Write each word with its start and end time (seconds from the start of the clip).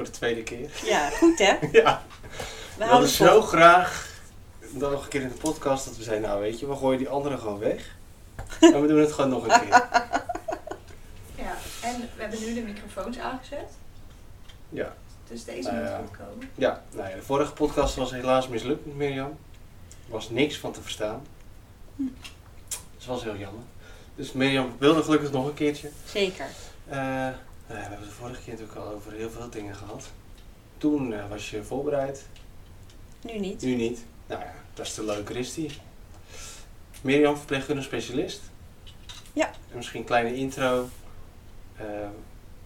voor 0.00 0.08
de 0.12 0.18
tweede 0.18 0.42
keer. 0.42 0.70
Ja, 0.84 1.08
goed 1.08 1.38
hè? 1.38 1.44
ja, 1.72 2.02
We 2.12 2.28
we 2.76 2.84
hadden 2.84 2.88
houden 2.88 3.08
zo 3.08 3.42
graag 3.42 4.08
dan 4.70 4.90
nog 4.90 5.02
een 5.02 5.08
keer 5.08 5.20
in 5.20 5.28
de 5.28 5.34
podcast 5.34 5.84
dat 5.84 5.96
we 5.96 6.02
zeiden, 6.02 6.28
nou 6.28 6.40
weet 6.40 6.60
je, 6.60 6.68
we 6.68 6.76
gooien 6.76 6.98
die 6.98 7.08
andere 7.08 7.38
gewoon 7.38 7.58
weg. 7.58 7.96
En 8.60 8.80
we 8.80 8.86
doen 8.88 9.00
het 9.00 9.12
gewoon 9.12 9.30
nog 9.30 9.42
een 9.42 9.60
keer. 9.60 9.68
Ja, 11.34 11.56
en 11.82 12.00
we 12.16 12.22
hebben 12.22 12.40
nu 12.40 12.54
de 12.54 12.60
microfoons 12.60 13.18
aangezet. 13.18 13.70
Ja, 14.68 14.94
Dus 15.28 15.44
deze 15.44 15.70
Nou 15.70 15.80
moet 15.80 15.90
ja. 15.90 15.98
goed 15.98 16.16
komen. 16.16 16.50
ja 16.54 16.82
nou 16.92 17.08
ja, 17.08 17.14
de 17.14 17.22
vorige 17.22 17.52
podcast 17.52 17.94
was 17.94 18.10
helaas 18.10 18.48
mislukt 18.48 18.86
met 18.86 18.94
Mirjam. 18.94 19.38
Er 20.06 20.12
was 20.12 20.30
niks 20.30 20.58
van 20.58 20.72
te 20.72 20.82
verstaan. 20.82 21.26
Dat 22.96 23.06
was 23.06 23.22
heel 23.22 23.36
jammer. 23.36 23.62
Dus 24.16 24.32
Mirjam 24.32 24.74
wilde 24.78 25.02
gelukkig 25.02 25.32
nog 25.32 25.46
een 25.46 25.54
keertje. 25.54 25.90
Zeker. 26.04 26.46
Ja, 26.90 27.38
we 27.70 27.76
hebben 27.76 27.98
het 27.98 28.08
de 28.08 28.14
vorige 28.14 28.42
keer 28.42 28.52
natuurlijk 28.52 28.78
al 28.78 28.92
over 28.92 29.12
heel 29.12 29.30
veel 29.30 29.50
dingen 29.50 29.74
gehad. 29.74 30.10
Toen 30.78 31.12
eh, 31.12 31.28
was 31.28 31.50
je 31.50 31.62
voorbereid, 31.62 32.26
Nu 33.20 33.38
niet. 33.38 33.62
nu 33.62 33.74
niet. 33.74 34.04
Nou 34.26 34.40
ja, 34.40 34.52
dat 34.74 34.86
is 34.86 34.94
te 34.94 35.04
leuker 35.04 35.36
is 35.36 35.54
die. 35.54 35.70
Mirjam, 37.02 37.36
verpleegkundige 37.36 37.86
specialist. 37.86 38.40
Ja. 39.32 39.46
En 39.46 39.76
misschien 39.76 40.00
een 40.00 40.06
kleine 40.06 40.34
intro 40.34 40.88
eh, 41.76 41.84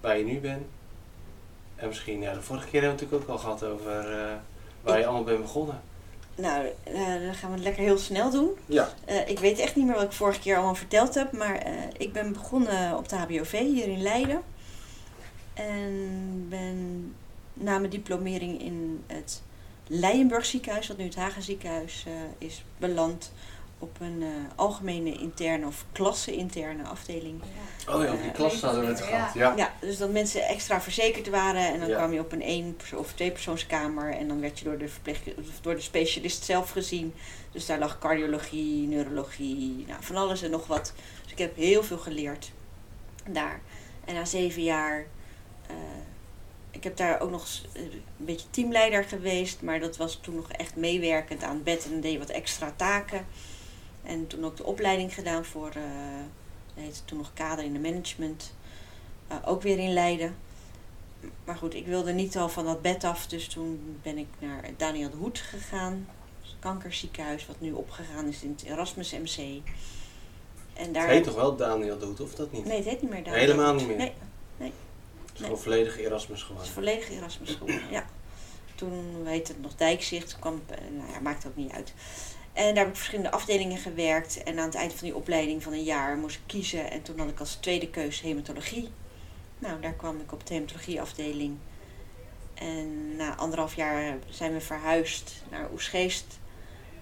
waar 0.01 0.19
je 0.19 0.25
nu 0.25 0.39
bent. 0.41 0.67
En 1.77 1.89
misschien, 1.89 2.21
ja, 2.21 2.33
de 2.33 2.43
vorige 2.43 2.69
keer 2.69 2.83
hebben 2.83 2.99
we 2.99 3.05
het 3.05 3.13
natuurlijk 3.13 3.31
ook 3.31 3.37
al 3.37 3.57
gehad 3.57 3.73
over 3.73 4.13
eh, 4.13 4.33
waar 4.83 4.99
je 4.99 5.05
allemaal 5.05 5.25
bent 5.25 5.43
begonnen. 5.43 5.83
Nou, 6.35 6.67
dan 7.25 7.35
gaan 7.35 7.51
we 7.51 7.55
het 7.55 7.65
lekker 7.65 7.83
heel 7.83 7.99
snel 7.99 8.31
doen. 8.31 8.51
Ja. 8.67 8.89
Ik 9.27 9.39
weet 9.39 9.59
echt 9.59 9.77
niet 9.77 9.87
meer 9.87 9.95
wat 9.95 10.05
ik 10.05 10.13
vorige 10.13 10.41
keer 10.41 10.55
allemaal 10.55 10.75
verteld 10.75 11.15
heb, 11.15 11.33
maar 11.33 11.67
ik 11.97 12.13
ben 12.13 12.33
begonnen 12.33 12.97
op 12.97 13.09
de 13.09 13.17
HBOV 13.17 13.59
hier 13.59 13.89
in 13.89 14.03
Leiden. 14.03 14.43
En 15.55 16.47
ben 16.49 17.15
na 17.55 17.79
mijn 17.79 17.91
diplomering 17.91 18.61
in 18.61 19.05
het 19.07 19.43
Leijenburg 19.87 20.45
ziekenhuis, 20.45 20.89
wat 20.89 20.97
nu 20.97 21.05
het 21.05 21.15
Hagen 21.15 21.43
ziekenhuis 21.43 22.05
eh, 22.07 22.13
is, 22.49 22.65
beland 22.79 23.33
op 23.79 24.01
een 24.01 24.23
eh, 24.23 24.29
algemene 24.55 25.13
interne 25.13 25.67
of 25.67 25.85
klasse-interne 25.93 26.83
afdeling. 26.85 27.43
Oh 27.89 28.03
ja, 28.05 28.13
op 28.13 28.21
die 28.21 28.29
Eh, 28.31 28.35
klas 28.35 28.61
hadden 28.61 28.81
we 28.81 28.87
het 28.87 28.99
ja. 28.99 29.05
gehad. 29.05 29.35
Ja. 29.35 29.55
Ja, 29.57 29.73
dus 29.81 29.99
dat 29.99 30.11
mensen 30.13 30.43
extra 30.43 30.81
verzekerd 30.81 31.29
waren 31.29 31.73
en 31.73 31.81
dan 31.81 31.89
Ja. 31.89 31.97
kwam 31.97 32.13
je 32.13 32.21
op 32.21 32.33
een 32.33 32.43
één 32.43 32.77
of 32.95 33.13
twee 33.13 33.31
persoonskamer 33.31 34.13
en 34.15 34.29
dan 34.29 34.41
werd 34.41 34.59
je 34.59 34.65
door 34.65 34.79
de, 34.79 34.89
verpleeg, 34.89 35.21
of 35.39 35.61
door 35.61 35.75
de 35.75 35.81
specialist 35.81 36.45
zelf 36.45 36.71
gezien. 36.71 37.15
Dus 37.53 37.67
daar 37.67 37.79
lag 37.79 37.99
cardiologie, 37.99 38.87
neurologie, 38.87 39.85
nou, 39.89 40.03
van 40.03 40.17
alles 40.17 40.43
en 40.43 40.51
nog 40.51 40.67
wat. 40.67 40.93
Dus 41.23 41.33
ik 41.33 41.39
heb 41.39 41.57
heel 41.57 41.83
veel 41.83 41.99
geleerd 41.99 42.51
daar. 43.29 43.61
En 44.05 44.15
na 44.15 44.25
zeven 44.25 44.63
jaar, 44.63 45.07
ik 46.71 46.85
heb 46.85 46.97
daar 46.97 47.21
ook 47.21 47.31
nog 47.31 47.47
eh, 47.73 47.83
een 47.83 48.03
beetje 48.17 48.51
teamleider 48.51 49.05
geweest, 49.05 49.63
maar 49.63 49.81
dat 49.81 49.97
was 49.97 50.19
toen 50.23 50.35
nog 50.35 50.51
echt 50.51 50.77
meewerkend 50.77 51.43
aan 51.43 51.63
bed 51.63 51.85
en 51.85 52.01
deed 52.01 52.19
wat 52.19 52.31
extra 52.31 52.73
taken. 52.77 53.27
En 54.03 54.27
toen 54.27 54.45
ook 54.45 54.57
de 54.57 54.65
opleiding 54.65 55.15
gedaan 55.15 55.45
voor, 55.45 55.69
eh 55.69 55.83
dat 56.75 56.85
heette 56.85 57.05
toen 57.05 57.19
nog 57.19 57.31
kader 57.35 57.65
in 57.65 57.73
de 57.73 57.79
management. 57.79 58.55
Uh, 59.33 59.37
ook 59.45 59.63
weer 59.63 59.79
in 59.79 59.93
Leiden. 59.93 60.37
Maar 61.45 61.57
goed, 61.57 61.75
ik 61.75 61.87
wilde 61.87 62.13
niet 62.13 62.37
al 62.37 62.49
van 62.49 62.65
dat 62.65 62.83
bed 62.83 63.05
af. 63.05 63.27
Dus 63.27 63.47
toen 63.47 63.99
ben 64.03 64.19
ik 64.19 64.27
naar 64.39 64.71
Daniel 64.77 65.11
de 65.11 65.17
Hoed 65.17 65.39
gegaan. 65.39 66.09
Het 66.43 66.55
kankerziekenhuis 66.59 67.47
wat 67.47 67.61
nu 67.61 67.73
opgegaan 67.73 68.27
is 68.29 68.43
in 68.43 68.51
het 68.51 68.63
Erasmus 68.63 69.13
MC. 69.13 69.63
En 70.73 70.93
daar 70.93 71.03
Het 71.03 71.13
heet 71.13 71.25
toch 71.25 71.35
wel 71.35 71.57
Daniel 71.57 71.99
Doet, 71.99 72.21
of 72.21 72.35
dat 72.35 72.53
niet? 72.53 72.65
Nee, 72.65 72.77
het 72.77 72.87
heet 72.87 73.03
niet 73.03 73.11
meer 73.11 73.25
Daniel 73.25 73.41
Helemaal 73.41 73.73
de 73.73 73.79
Hoed. 73.79 73.89
niet 73.89 73.97
meer? 73.97 74.13
Nee, 74.57 74.73
Het 75.35 75.43
is 75.43 75.49
gewoon 75.49 75.63
volledig 75.63 75.99
Erasmus 75.99 76.39
het 76.39 76.47
gewoon. 76.47 76.63
is 76.63 76.69
volledig 76.69 77.11
Erasmus 77.11 77.51
geworden. 77.51 77.91
ja. 77.91 78.05
Toen 78.75 79.27
heette 79.27 79.53
het 79.53 79.63
nog 79.63 79.75
Dijkzicht. 79.75 80.39
Kwam, 80.39 80.63
eh, 80.67 80.77
nou 80.97 81.11
ja, 81.13 81.21
maakt 81.21 81.47
ook 81.47 81.57
niet 81.57 81.73
uit. 81.73 81.93
En 82.53 82.67
daar 82.75 82.77
heb 82.85 82.89
ik 82.89 82.97
verschillende 82.97 83.31
afdelingen 83.31 83.79
gewerkt. 83.79 84.43
En 84.43 84.59
aan 84.59 84.65
het 84.65 84.75
eind 84.75 84.93
van 84.95 85.07
die 85.07 85.17
opleiding 85.17 85.63
van 85.63 85.73
een 85.73 85.83
jaar 85.83 86.17
moest 86.17 86.37
ik 86.37 86.43
kiezen. 86.47 86.91
En 86.91 87.03
toen 87.03 87.19
had 87.19 87.29
ik 87.29 87.41
als 87.41 87.55
tweede 87.55 87.91
keus 87.91 88.21
hematologie. 88.21 88.89
Nou, 89.59 89.81
daar 89.81 89.95
kwam 89.95 90.21
ik 90.21 90.33
op 90.33 90.47
de 90.47 90.55
hematologieafdeling. 90.55 91.57
En 92.55 93.17
na 93.17 93.37
anderhalf 93.37 93.75
jaar 93.77 94.19
zijn 94.29 94.53
we 94.53 94.61
verhuisd 94.61 95.33
naar 95.51 95.71
Oesgeest. 95.73 96.39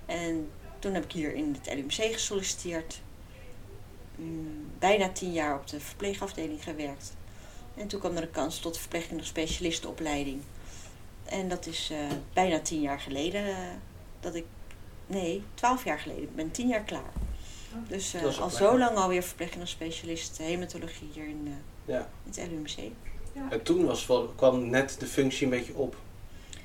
En 0.07 0.51
toen 0.79 0.95
heb 0.95 1.05
ik 1.05 1.13
hier 1.13 1.35
in 1.35 1.57
het 1.63 1.75
LUMC 1.75 2.13
gesolliciteerd. 2.13 3.01
Mm, 4.17 4.71
Bijna 4.79 5.09
tien 5.09 5.33
jaar 5.33 5.55
op 5.55 5.67
de 5.67 5.81
verpleegafdeling 5.81 6.63
gewerkt. 6.63 7.13
En 7.77 7.87
toen 7.87 8.01
kwam 8.01 8.17
er 8.17 8.23
een 8.23 8.31
kans 8.31 8.59
tot 8.59 8.75
de 8.75 8.81
verpleegkundige 8.81 9.29
specialistenopleiding. 9.29 10.43
En 11.25 11.49
dat 11.49 11.67
is 11.67 11.91
eh, 11.93 11.99
bijna 12.33 12.61
tien 12.61 12.81
jaar 12.81 13.01
geleden 13.01 13.47
eh, 13.47 13.57
dat 14.21 14.35
ik... 14.35 14.45
Nee, 15.07 15.43
twaalf 15.55 15.85
jaar 15.85 15.99
geleden. 15.99 16.23
Ik 16.23 16.37
ben 16.37 16.51
tien 16.51 16.69
jaar 16.69 16.83
klaar. 16.83 17.13
Dus 17.89 18.15
eh, 18.15 18.39
al 18.39 18.51
zo 18.51 18.79
lang 18.79 18.97
alweer 18.97 19.23
verpleegkundige 19.23 19.73
specialist 19.73 20.39
hematologie 20.39 21.11
hier 21.13 21.29
in, 21.29 21.43
eh, 21.47 21.95
Ja. 21.95 22.09
in 22.25 22.43
het 22.43 22.51
LUMC. 22.51 22.93
En 23.51 23.63
toen 23.63 23.85
was, 23.87 24.09
kwam 24.37 24.71
net 24.71 24.97
de 25.01 25.07
functie 25.07 25.45
een 25.45 25.51
beetje 25.51 25.75
op. 25.75 25.97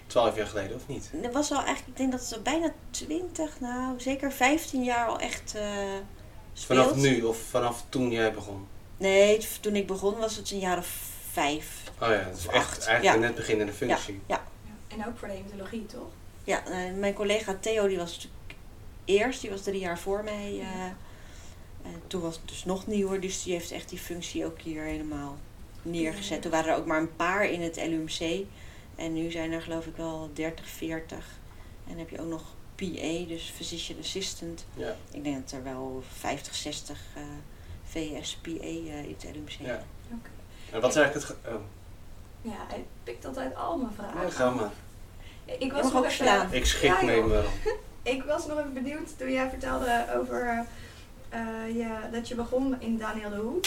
Twaalf 0.07 0.35
jaar 0.35 0.47
geleden, 0.47 0.75
of 0.75 0.87
niet? 0.87 1.09
Dat 1.21 1.33
was 1.33 1.51
al 1.51 1.57
eigenlijk, 1.57 1.87
ik 1.87 1.97
denk 1.97 2.11
dat 2.11 2.21
het 2.21 2.33
al 2.33 2.41
bijna 2.41 2.73
twintig, 2.89 3.59
nou 3.59 3.99
zeker 3.99 4.31
15 4.31 4.83
jaar 4.83 5.07
al 5.07 5.19
echt 5.19 5.55
eh 5.55 5.63
speelt. 6.53 6.79
Vanaf 6.79 6.95
nu, 6.95 7.21
of 7.21 7.37
vanaf 7.37 7.83
toen 7.89 8.11
jij 8.11 8.33
begon? 8.33 8.67
Nee, 8.97 9.47
toen 9.61 9.75
ik 9.75 9.87
begon 9.87 10.17
was 10.17 10.35
het 10.35 10.51
een 10.51 10.59
jaar 10.59 10.77
of 10.77 11.09
vijf. 11.31 11.83
Oh 12.01 12.07
ja, 12.07 12.13
het 12.13 12.37
is 12.37 12.47
Of 12.47 12.53
echt 12.53 12.65
acht, 12.65 12.85
eigenlijk 12.85 13.21
ja. 13.21 13.27
net 13.27 13.35
beginnende 13.35 13.73
functie. 13.73 14.19
Ja. 14.25 14.43
En 14.87 15.07
ook 15.07 15.17
voor 15.17 15.27
de 15.27 15.33
hematologie, 15.33 15.85
toch? 15.85 16.07
Ja, 16.43 16.65
eh, 16.65 16.93
mijn 16.95 17.13
collega 17.13 17.57
Theo 17.59 17.87
die 17.87 17.97
was 17.97 18.11
natuurlijk 18.15 18.33
eerst, 19.05 19.41
die 19.41 19.49
was 19.49 19.61
drie 19.63 19.79
jaar 19.79 19.99
voor 19.99 20.23
mij. 20.23 20.59
eh, 20.59 20.83
en 21.83 22.01
toen 22.07 22.21
was 22.21 22.35
het 22.35 22.47
dus 22.47 22.65
nog 22.65 22.87
nieuwer, 22.87 23.19
dus 23.21 23.43
die 23.43 23.53
heeft 23.53 23.71
echt 23.71 23.89
die 23.89 23.99
functie 23.99 24.45
ook 24.45 24.61
hier 24.61 24.83
helemaal 24.83 25.37
neergezet. 25.81 26.41
Toen 26.41 26.51
waren 26.51 26.71
er 26.71 26.77
ook 26.77 26.85
maar 26.85 26.99
een 26.99 27.15
paar 27.15 27.45
in 27.45 27.61
het 27.61 27.75
LUMC. 27.75 28.45
En 28.95 29.13
nu 29.13 29.31
zijn 29.31 29.51
er 29.51 29.61
geloof 29.61 29.85
ik 29.85 29.95
wel 29.95 30.29
30, 30.33 30.67
40. 30.67 31.17
En 31.17 31.23
dan 31.87 31.97
heb 31.97 32.09
je 32.09 32.19
ook 32.21 32.29
nog 32.29 32.41
PA, 32.75 33.27
dus 33.27 33.51
Physician 33.55 33.99
Assistant. 33.99 34.65
Ja. 34.73 34.95
Ik 35.11 35.23
denk 35.23 35.35
dat 35.41 35.51
er 35.51 35.63
wel 35.63 36.03
50, 36.17 36.55
60 36.55 36.99
eh 37.15 37.21
VS 37.89 38.37
PA 38.41 38.49
eh, 38.51 39.03
in 39.03 39.15
het 39.19 39.35
LUMC 39.35 39.49
Ja. 39.49 39.83
En 40.71 40.81
wat 40.81 40.89
is 40.89 40.95
eigenlijk 40.95 41.13
het... 41.13 41.23
ge- 41.45 41.53
Oh, 41.55 41.61
Ja, 42.41 42.65
hij 42.67 42.85
pikt 43.03 43.25
altijd 43.25 43.55
al 43.55 43.77
mijn 43.77 43.93
vragen. 43.95 44.21
ja, 44.21 44.29
ga 44.29 44.49
maar. 44.49 44.71
Ik 45.59 45.71
was 45.71 45.83
mag 45.83 45.91
nog 45.93 46.01
ook 46.01 46.09
even, 46.09 46.25
slaan. 46.25 46.53
Ik 46.53 46.65
schik 46.65 46.89
Ja, 46.89 47.01
me 47.01 47.27
wel. 47.27 47.43
Ik 48.13 48.23
was 48.23 48.47
nog 48.47 48.57
even 48.59 48.73
benieuwd 48.73 49.17
toen 49.17 49.31
jij 49.31 49.49
vertelde 49.49 50.05
over 50.19 50.65
eh, 51.29 51.75
ja, 51.75 52.09
dat 52.11 52.27
je 52.27 52.35
begon 52.35 52.75
in 52.81 52.97
Daniel 52.97 53.29
de 53.29 53.35
Hoek. 53.35 53.65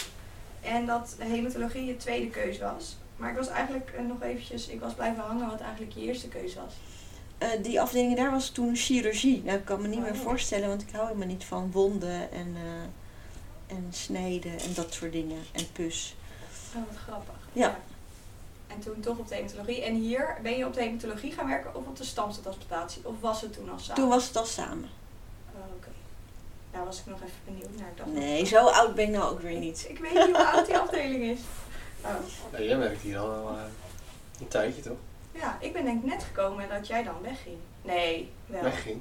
En 0.60 0.86
dat 0.86 1.14
hematologie 1.18 1.84
je 1.84 1.96
tweede 1.96 2.26
keus 2.30 2.58
was. 2.58 2.96
Maar 3.16 3.30
ik 3.30 3.36
was 3.36 3.48
eigenlijk 3.48 3.90
eh, 3.96 4.04
nog 4.04 4.22
eventjes, 4.22 4.68
ik 4.68 4.80
was 4.80 4.94
blijven 4.94 5.22
hangen 5.22 5.48
wat 5.50 5.60
eigenlijk 5.60 5.92
je 5.92 6.00
eerste 6.00 6.28
keus 6.28 6.54
was. 6.54 6.74
Eh, 7.38 7.48
die 7.62 7.80
afdeling 7.80 8.16
daar 8.16 8.30
was 8.30 8.48
toen 8.50 8.76
chirurgie. 8.76 9.42
Nou, 9.44 9.58
ik 9.58 9.64
kan 9.64 9.82
me 9.82 9.88
niet 9.88 10.00
meer 10.00 10.12
Oh. 10.12 10.18
voorstellen, 10.18 10.68
want 10.68 10.82
ik 10.82 10.88
hou 10.92 11.06
helemaal 11.06 11.26
niet 11.28 11.44
van 11.44 11.70
wonden 11.72 12.32
en, 12.32 12.54
eh, 12.56 12.62
en 13.70 13.86
snijden 13.90 14.58
en 14.58 14.74
dat 14.74 14.92
soort 14.92 15.12
dingen. 15.12 15.42
En 15.52 15.72
pus. 15.72 16.14
Oh, 16.76 16.82
wat 16.88 16.96
grappig. 17.06 17.34
Ja. 17.52 17.78
En 18.66 18.80
toen 18.80 19.00
toch 19.00 19.18
op 19.18 19.28
de 19.28 19.34
hematologie. 19.34 19.82
En 19.82 19.94
hier 19.94 20.36
ben 20.42 20.56
je 20.56 20.66
op 20.66 20.74
de 20.74 20.80
hematologie 20.82 21.32
gaan 21.32 21.46
werken 21.46 21.74
of 21.74 21.86
op 21.86 21.96
de 21.96 22.04
stamceltransplantatie? 22.04 23.06
Of 23.06 23.14
was 23.20 23.40
het 23.40 23.52
toen 23.52 23.70
al 23.70 23.78
samen? 23.78 23.94
Toen 24.02 24.08
was 24.08 24.26
het 24.26 24.36
al 24.36 24.44
samen. 24.44 24.88
Oh, 25.54 25.60
oké. 25.76 25.88
Daar 26.70 26.84
was 26.84 26.98
ik 26.98 27.06
nog 27.06 27.18
even 27.22 27.34
benieuwd 27.44 27.78
naar. 27.78 27.92
Dacht 27.96 28.12
Nee, 28.12 28.44
zo 28.44 28.66
oud 28.66 28.94
ben 28.94 29.04
ik 29.04 29.10
nou 29.10 29.32
ook 29.32 29.40
weer 29.40 29.58
niet. 29.58 29.86
Ik 29.88 29.98
weet 29.98 30.12
niet 30.12 30.36
hoe 30.36 30.46
oud 30.46 30.66
die 30.66 30.78
afdeling 30.78 31.22
is. 31.22 31.40
Oh. 32.04 32.14
Nou, 32.52 32.64
jij 32.64 32.78
werkt 32.78 33.00
hier 33.00 33.18
al 33.18 33.48
eh, 33.48 33.62
een 34.40 34.48
tijdje, 34.48 34.82
toch? 34.82 34.96
Ja, 35.32 35.58
ik 35.60 35.72
ben 35.72 35.84
denk 35.84 36.02
ik 36.04 36.10
net 36.10 36.22
gekomen 36.22 36.68
dat 36.68 36.86
jij 36.86 37.02
dan 37.02 37.22
wegging. 37.22 37.56
Nee, 37.82 38.32
wel. 38.46 38.62
Wegging. 38.62 39.00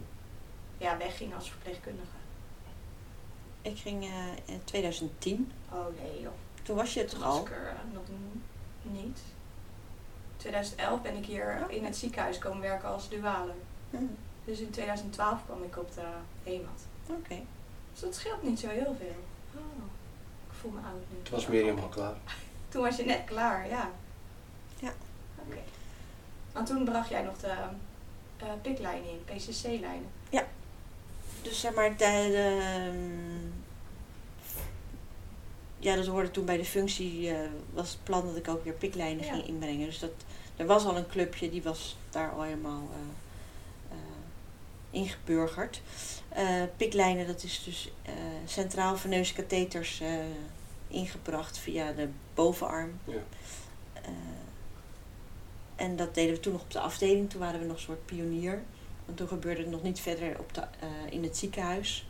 Ja, 0.77 0.97
wegging 0.97 1.35
als 1.35 1.49
verpleegkundige. 1.49 2.18
Ik 3.61 3.77
ging 3.77 4.03
eh, 4.03 4.53
in 4.53 4.61
2010. 4.63 5.51
Oh 5.71 5.85
nee 6.01 6.21
joh. 6.21 6.31
Toen 6.63 6.75
was 6.75 6.93
je 6.93 6.99
het 6.99 7.09
toch 7.09 7.19
Toen 7.19 7.27
was 7.27 7.37
al? 7.37 7.45
ik 7.45 7.51
er 7.51 7.67
eh, 7.67 7.93
nog 7.93 8.03
niet. 8.81 9.19
2011 10.37 11.01
ben 11.01 11.15
ik 11.15 11.25
hier 11.25 11.65
in 11.69 11.85
het 11.85 11.95
ziekenhuis 11.97 12.37
komen 12.37 12.61
werken 12.61 12.89
als 12.89 13.09
duale. 13.09 13.51
Hm, 13.89 13.97
Dus 14.45 14.59
in 14.59 14.69
2012 14.69 15.45
kwam 15.45 15.63
ik 15.63 15.77
op 15.77 15.93
de 15.93 16.05
EMAT. 16.43 16.81
Oké. 17.07 17.35
Dus 17.91 17.99
dat 18.01 18.15
scheelt 18.15 18.43
niet 18.43 18.59
zo 18.59 18.67
heel 18.67 18.95
veel. 18.99 19.15
Oh, 19.55 19.83
ik 20.49 20.53
voel 20.61 20.71
me 20.71 20.77
oud 20.79 21.03
nu. 21.11 21.21
Toen 21.23 21.33
was 21.33 21.47
Mirjam 21.47 21.79
al 21.79 21.87
klaar. 21.87 22.15
Toen 22.69 22.81
was 22.81 22.95
je 22.95 23.05
net 23.05 23.21
klaar, 23.25 23.67
ja. 23.67 23.91
Ja. 24.79 24.93
Oké. 25.47 25.57
Want 26.53 26.67
toen 26.67 26.83
bracht 26.83 27.09
jij 27.09 27.21
nog 27.21 27.37
de 27.37 27.47
eh 28.37 28.47
piklijnen 28.61 29.09
in, 29.09 29.23
PCC-lijnen. 29.25 30.09
Dus 31.41 31.59
zeg 31.59 31.73
maar, 31.73 31.89
de, 31.89 31.95
de, 32.31 32.59
ehm, 32.61 33.47
ja, 35.79 35.95
dat 35.95 36.05
hoorde 36.05 36.31
toen 36.31 36.45
bij 36.45 36.57
de 36.57 36.65
functie, 36.65 37.29
eh, 37.29 37.49
was 37.73 37.89
het 37.91 38.03
plan 38.03 38.25
dat 38.25 38.35
ik 38.35 38.47
ook 38.47 38.63
weer 38.63 38.73
piklijnen 38.73 39.25
Ja. 39.25 39.31
ging 39.33 39.47
inbrengen. 39.47 39.85
Dus 39.85 39.99
dat, 39.99 40.11
er 40.55 40.65
was 40.65 40.85
al 40.85 40.97
een 40.97 41.07
clubje, 41.07 41.49
die 41.49 41.63
was 41.63 41.97
daar 42.09 42.31
al 42.31 42.41
helemaal 42.41 42.89
eh, 42.91 42.97
eh, 43.91 43.97
ingeburgerd. 45.01 45.81
Eh, 46.29 46.63
piklijnen, 46.77 47.27
dat 47.27 47.43
is 47.43 47.63
dus 47.63 47.91
eh, 48.03 48.13
centraal 48.45 48.97
veneuze 48.97 49.33
katheters 49.33 49.99
eh, 49.99 50.09
ingebracht 50.87 51.57
via 51.57 51.91
de 51.91 52.09
bovenarm. 52.33 52.99
Ja. 53.03 53.13
Eh, 53.93 54.09
en 55.75 55.95
dat 55.95 56.13
deden 56.15 56.33
we 56.33 56.39
toen 56.39 56.53
nog 56.53 56.61
op 56.61 56.71
de 56.71 56.79
afdeling. 56.79 57.29
Toen 57.29 57.39
waren 57.39 57.59
we 57.59 57.65
nog 57.65 57.75
een 57.75 57.81
soort 57.81 58.05
pionier. 58.05 58.61
Want 59.09 59.21
toen 59.21 59.39
gebeurde 59.39 59.61
het 59.61 59.71
nog 59.71 59.83
niet 59.83 59.99
verder 59.99 60.39
op 60.39 60.53
de, 60.53 60.61
eh, 60.61 60.87
in 61.09 61.23
het 61.23 61.37
ziekenhuis. 61.37 62.07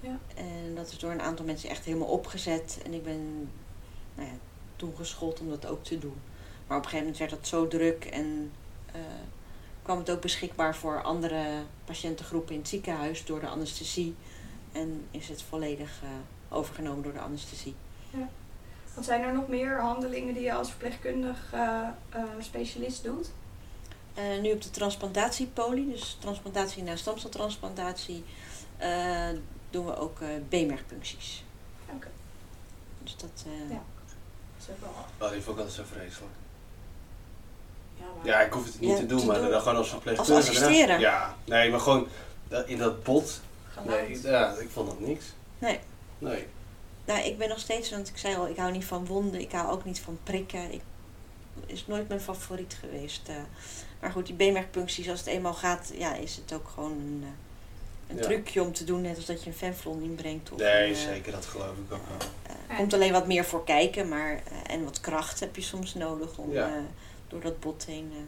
Ja. 0.00 0.18
En 0.34 0.74
dat 0.74 0.90
is 0.90 0.98
door 0.98 1.10
een 1.10 1.20
aantal 1.20 1.44
mensen 1.44 1.70
echt 1.70 1.84
helemaal 1.84 2.08
opgezet. 2.08 2.80
En 2.84 2.94
ik 2.94 3.02
ben 3.02 3.50
nou 4.14 4.28
ja, 4.28 4.34
toen 4.76 4.94
geschoold 4.96 5.40
om 5.40 5.48
dat 5.48 5.66
ook 5.66 5.84
te 5.84 5.98
doen. 5.98 6.20
Maar 6.66 6.76
op 6.76 6.84
een 6.84 6.90
gegeven 6.90 6.98
moment 6.98 7.18
werd 7.18 7.30
dat 7.30 7.46
zo 7.46 7.68
druk 7.68 8.04
en 8.04 8.52
eh, 8.92 9.00
kwam 9.82 9.98
het 9.98 10.10
ook 10.10 10.20
beschikbaar 10.20 10.76
voor 10.76 11.02
andere 11.02 11.44
patiëntengroepen 11.84 12.54
in 12.54 12.60
het 12.60 12.68
ziekenhuis 12.68 13.24
door 13.24 13.40
de 13.40 13.48
anesthesie. 13.48 14.14
En 14.72 15.06
is 15.10 15.28
het 15.28 15.42
volledig 15.42 16.00
eh, 16.02 16.08
overgenomen 16.56 17.02
door 17.02 17.12
de 17.12 17.20
anesthesie. 17.20 17.74
Want 18.94 19.06
zijn 19.06 19.22
er 19.22 19.34
nog 19.34 19.48
meer 19.48 19.80
handelingen 19.80 20.34
die 20.34 20.42
je 20.42 20.52
als 20.52 20.68
verpleegkundig 20.68 21.54
specialist 22.40 23.04
doet? 23.04 23.30
Eh, 24.14 24.40
nu 24.42 24.52
op 24.52 24.62
de 24.62 24.70
transplantatiepolie, 24.70 25.90
dus 25.90 26.16
transplantatie 26.20 26.82
na 26.82 26.96
stamceltransplantatie, 26.96 28.24
eh, 28.76 29.28
doen 29.70 29.86
we 29.86 29.96
ook 29.96 30.20
eh 30.20 30.28
beenmergpuncties. 30.48 31.44
Oké. 31.94 32.08
Dus 33.02 33.16
dat, 33.16 33.44
eh, 33.46 33.70
Ja. 33.70 33.82
Dat 34.56 34.68
is 34.68 34.74
ook 34.74 34.80
wel... 34.80 35.28
Oh, 35.28 35.32
die 35.34 35.42
vond 35.42 35.58
ik 35.58 35.64
altijd 35.64 35.88
zo 35.88 35.94
vreselijk. 35.96 36.32
Ja, 37.98 38.04
maar... 38.16 38.26
Ja, 38.26 38.40
ik 38.40 38.52
hoef 38.52 38.64
het 38.64 38.80
niet 38.80 38.90
Ja, 38.90 38.96
te 38.96 39.06
doen, 39.06 39.18
te 39.20 39.26
maar 39.26 39.40
doen. 39.40 39.50
dan 39.50 39.60
gewoon 39.60 39.76
als 39.76 39.88
verpleegkundige. 39.88 40.36
Als 40.36 40.48
assisteren. 40.48 41.00
Ja, 41.00 41.36
nee, 41.44 41.70
maar 41.70 41.80
gewoon 41.80 42.08
in 42.66 42.78
dat 42.78 43.02
bot. 43.02 43.40
Geluid. 43.68 44.08
Nee, 44.22 44.32
ja, 44.32 44.52
ik 44.52 44.70
vond 44.70 44.86
dat 44.88 45.00
niks. 45.00 45.24
Nee. 45.58 45.78
Nee. 46.18 46.46
Nou, 47.04 47.20
ik 47.20 47.38
ben 47.38 47.48
nog 47.48 47.58
steeds, 47.58 47.90
want 47.90 48.08
ik 48.08 48.16
zei 48.18 48.36
al, 48.36 48.48
ik 48.48 48.56
hou 48.56 48.72
niet 48.72 48.84
van 48.84 49.06
wonden, 49.06 49.40
ik 49.40 49.52
hou 49.52 49.70
ook 49.70 49.84
niet 49.84 50.00
van 50.00 50.18
prikken. 50.22 50.72
Ik, 50.72 50.80
is 51.66 51.86
nooit 51.86 52.08
mijn 52.08 52.20
favoriet 52.20 52.76
geweest. 52.80 53.28
Maar 54.00 54.10
goed, 54.10 54.26
die 54.26 54.34
beenmergpuncties, 54.34 55.08
als 55.10 55.18
het 55.18 55.28
eenmaal 55.28 55.54
gaat, 55.54 55.90
ja, 55.94 56.14
is 56.14 56.36
het 56.36 56.52
ook 56.52 56.68
gewoon 56.74 56.90
een, 56.92 57.20
eh, 57.22 57.28
een 58.10 58.16
Ja. 58.16 58.22
trucje 58.22 58.62
om 58.62 58.72
te 58.72 58.84
doen, 58.84 59.00
net 59.00 59.16
als 59.16 59.26
dat 59.26 59.42
je 59.42 59.50
een 59.50 59.56
venflon 59.56 60.02
inbrengt. 60.02 60.50
Of 60.52 60.58
Nee, 60.58 60.88
een, 60.88 60.94
eh, 60.94 61.00
zeker, 61.00 61.32
dat 61.32 61.46
geloof 61.46 61.66
ik 61.86 61.92
ook 61.92 62.08
wel. 62.08 62.28
eh, 62.46 62.52
Ja. 62.68 62.76
komt 62.76 62.94
alleen 62.94 63.12
wat 63.12 63.26
meer 63.26 63.44
voor 63.44 63.64
kijken, 63.64 64.08
maar 64.08 64.40
en 64.66 64.84
wat 64.84 65.00
kracht 65.00 65.40
heb 65.40 65.56
je 65.56 65.62
soms 65.62 65.94
nodig 65.94 66.36
om 66.38 66.52
Ja. 66.52 66.66
eh, 66.66 66.72
door 67.28 67.40
dat 67.40 67.60
bot 67.60 67.84
heen. 67.84 68.10
eh. 68.14 68.18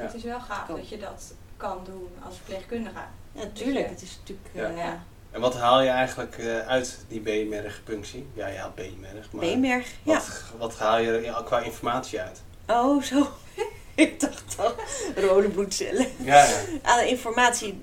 Ja. 0.00 0.02
Het 0.02 0.14
is 0.14 0.22
wel 0.22 0.40
gaaf 0.40 0.66
dat 0.68 0.88
je 0.88 0.98
dat 0.98 1.34
kan 1.56 1.78
doen 1.84 2.08
als 2.26 2.34
verpleegkundige. 2.36 2.98
ja, 3.32 3.42
tuurlijk, 3.52 3.84
je- 3.86 3.90
het 3.92 4.02
is 4.02 4.18
natuurlijk 4.20 4.48
Ja. 4.52 4.68
eh, 4.70 4.76
Ja. 4.76 5.02
En 5.30 5.40
wat 5.40 5.56
haal 5.56 5.80
je 5.82 5.88
eigenlijk 5.88 6.38
eh, 6.38 6.58
uit 6.66 7.04
die 7.08 7.20
beenmergpunctie? 7.20 8.26
Ja, 8.34 8.46
je 8.46 8.58
haalt 8.58 8.74
beenmerg, 8.74 9.32
maar 9.32 9.40
beenmerg. 9.44 9.92
Ja. 10.02 10.12
wat, 10.14 10.42
wat 10.58 10.78
haal 10.78 10.98
je 10.98 11.10
er 11.10 11.22
ja, 11.22 11.42
qua 11.44 11.60
informatie 11.60 12.20
uit? 12.20 12.42
Oh, 12.66 13.02
zo. 13.02 13.28
ik 14.04 14.20
dacht 14.20 14.58
al, 14.58 14.74
rode 15.16 15.48
bloedcellen. 15.48 16.06
Ja, 16.16 16.44
ja. 16.44 16.64
aan 16.82 17.04
informatie. 17.04 17.80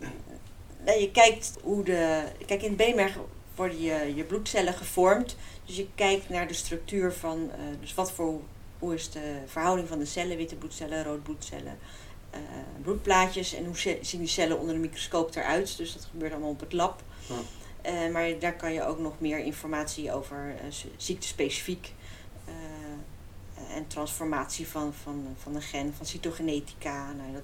Nou, 0.86 1.00
je 1.00 1.12
kijkt 1.12 1.54
hoe 1.62 1.84
de. 1.84 2.24
Kijk, 2.46 2.62
in 2.62 2.68
het 2.68 2.78
beenmerg 2.78 3.18
worden 3.56 3.82
je, 3.82 4.14
je 4.16 4.24
bloedcellen 4.24 4.74
gevormd. 4.74 5.36
Dus 5.66 5.76
je 5.76 5.88
kijkt 5.96 6.30
naar 6.30 6.48
de 6.48 6.54
structuur 6.54 7.14
van. 7.14 7.52
eh, 7.52 7.60
dus 7.80 7.94
wat 7.94 8.12
voor. 8.12 8.42
Hoe 8.80 8.94
is 8.94 9.10
de 9.10 9.38
verhouding 9.46 9.88
van 9.88 10.00
de 10.00 10.06
cellen, 10.06 10.38
witte 10.38 10.56
bloedcellen, 10.56 11.04
rode 11.04 11.22
bloedcellen, 11.22 11.78
eh, 12.30 12.40
bloedplaatjes 12.82 13.54
en 13.54 13.66
hoe 13.66 13.78
zien 14.02 14.20
die 14.20 14.28
cellen 14.28 14.60
onder 14.60 14.76
de 14.76 14.82
microscoop 14.82 15.36
eruit. 15.36 15.78
Dus 15.78 15.94
dat 15.94 16.08
gebeurt 16.12 16.32
allemaal 16.32 16.50
op 16.50 16.60
het 16.60 16.74
lab. 16.74 17.02
Hm. 17.28 17.34
Eh, 17.82 18.12
maar 18.12 18.40
daar 18.40 18.56
kan 18.56 18.74
je 18.74 18.84
ook 18.84 19.00
nog 19.00 19.14
meer 19.20 19.40
informatie 19.40 20.14
over 20.14 20.56
ziektespecifiek 20.98 21.94
en 23.70 23.88
transformatie 23.88 24.68
van, 24.68 24.94
van, 24.94 25.36
van 25.38 25.56
een 25.56 25.62
gen, 25.62 25.94
van 25.94 26.06
cytogenetica. 26.06 27.12
Nou, 27.12 27.34
dat 27.34 27.42